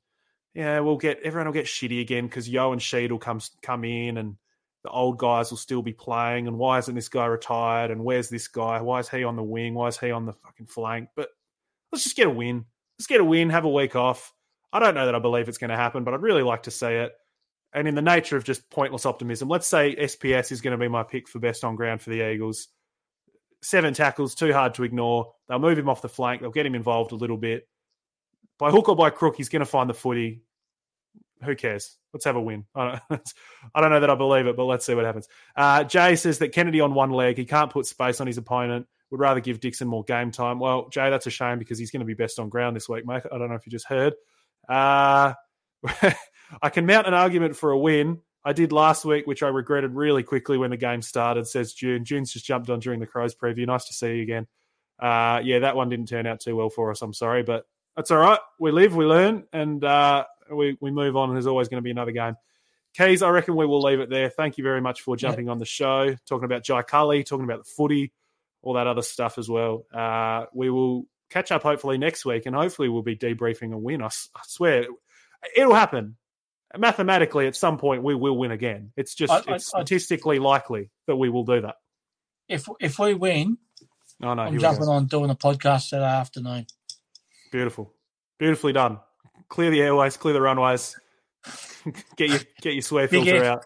[0.54, 3.84] yeah we'll get everyone will get shitty again because Yeo and Sheed will come come
[3.86, 4.36] in and
[4.84, 8.30] the old guys will still be playing and why isn't this guy retired and where's
[8.30, 11.10] this guy why is he on the wing why is he on the fucking flank
[11.16, 11.30] but
[11.92, 12.66] let's just get a win
[12.98, 14.34] let's get a win have a week off
[14.74, 16.72] I don't know that I believe it's going to happen, but I'd really like to
[16.72, 17.12] see it.
[17.74, 20.88] And in the nature of just pointless optimism, let's say SPS is going to be
[20.88, 22.68] my pick for best on ground for the Eagles.
[23.62, 25.34] Seven tackles, too hard to ignore.
[25.48, 26.42] They'll move him off the flank.
[26.42, 27.68] They'll get him involved a little bit.
[28.60, 30.44] By hook or by crook, he's going to find the footy.
[31.44, 31.98] Who cares?
[32.14, 32.66] Let's have a win.
[32.76, 33.34] I don't,
[33.76, 35.28] I don't know that I believe it, but let's see what happens.
[35.56, 38.88] Uh, Jay says that Kennedy on one leg, he can't put space on his opponent.
[39.10, 40.60] Would rather give Dixon more game time.
[40.60, 43.06] Well, Jay, that's a shame because he's going to be best on ground this week,
[43.06, 43.24] mate.
[43.32, 44.14] I don't know if you just heard.
[44.70, 45.34] Uh,
[46.62, 48.20] I can mount an argument for a win.
[48.44, 52.06] I did last week, which I regretted really quickly when the game started, says June.
[52.06, 53.68] June's just jumped on during the Crows preview.
[53.68, 54.48] Nice to see you again.
[55.00, 57.02] Uh, yeah, that one didn't turn out too well for us.
[57.02, 57.66] I'm sorry, but
[57.96, 58.40] that's all right.
[58.60, 61.30] We live, we learn, and uh, we, we move on.
[61.30, 62.36] And there's always going to be another game.
[62.94, 64.30] Keys, I reckon we will leave it there.
[64.30, 65.52] Thank you very much for jumping yeah.
[65.52, 68.12] on the show, talking about Jai Culley, talking about the footy,
[68.62, 69.86] all that other stuff as well.
[69.94, 74.02] Uh, we will catch up hopefully next week, and hopefully we'll be debriefing a win.
[74.02, 74.86] I, I swear
[75.56, 76.18] it'll happen.
[76.78, 78.92] Mathematically, at some point, we will win again.
[78.96, 81.76] It's just I, it's I, statistically likely that we will do that.
[82.48, 83.58] If if we win,
[84.22, 86.68] oh, no, I'm jumping on doing a podcast that afternoon.
[87.52, 87.94] Beautiful,
[88.38, 89.00] beautifully done.
[89.52, 90.98] Clear the airways, clear the runways.
[92.16, 93.66] get your get your swear filter out.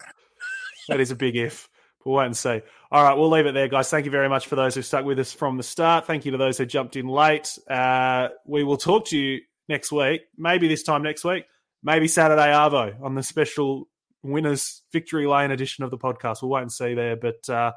[0.88, 1.68] That is a big if.
[2.04, 2.60] We'll wait and see.
[2.90, 3.88] All right, we'll leave it there, guys.
[3.88, 6.04] Thank you very much for those who stuck with us from the start.
[6.04, 7.56] Thank you to those who jumped in late.
[7.70, 11.44] Uh, we will talk to you next week, maybe this time next week,
[11.84, 13.88] maybe Saturday Arvo on the special
[14.24, 16.42] winners victory lane edition of the podcast.
[16.42, 17.14] We'll wait and see there.
[17.14, 17.70] But uh,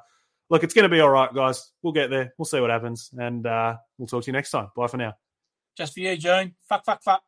[0.50, 1.70] look, it's going to be all right, guys.
[1.84, 2.34] We'll get there.
[2.40, 4.70] We'll see what happens, and uh, we'll talk to you next time.
[4.76, 5.14] Bye for now.
[5.78, 6.56] Just for you, Joan.
[6.68, 7.22] Fuck, fuck, fuck.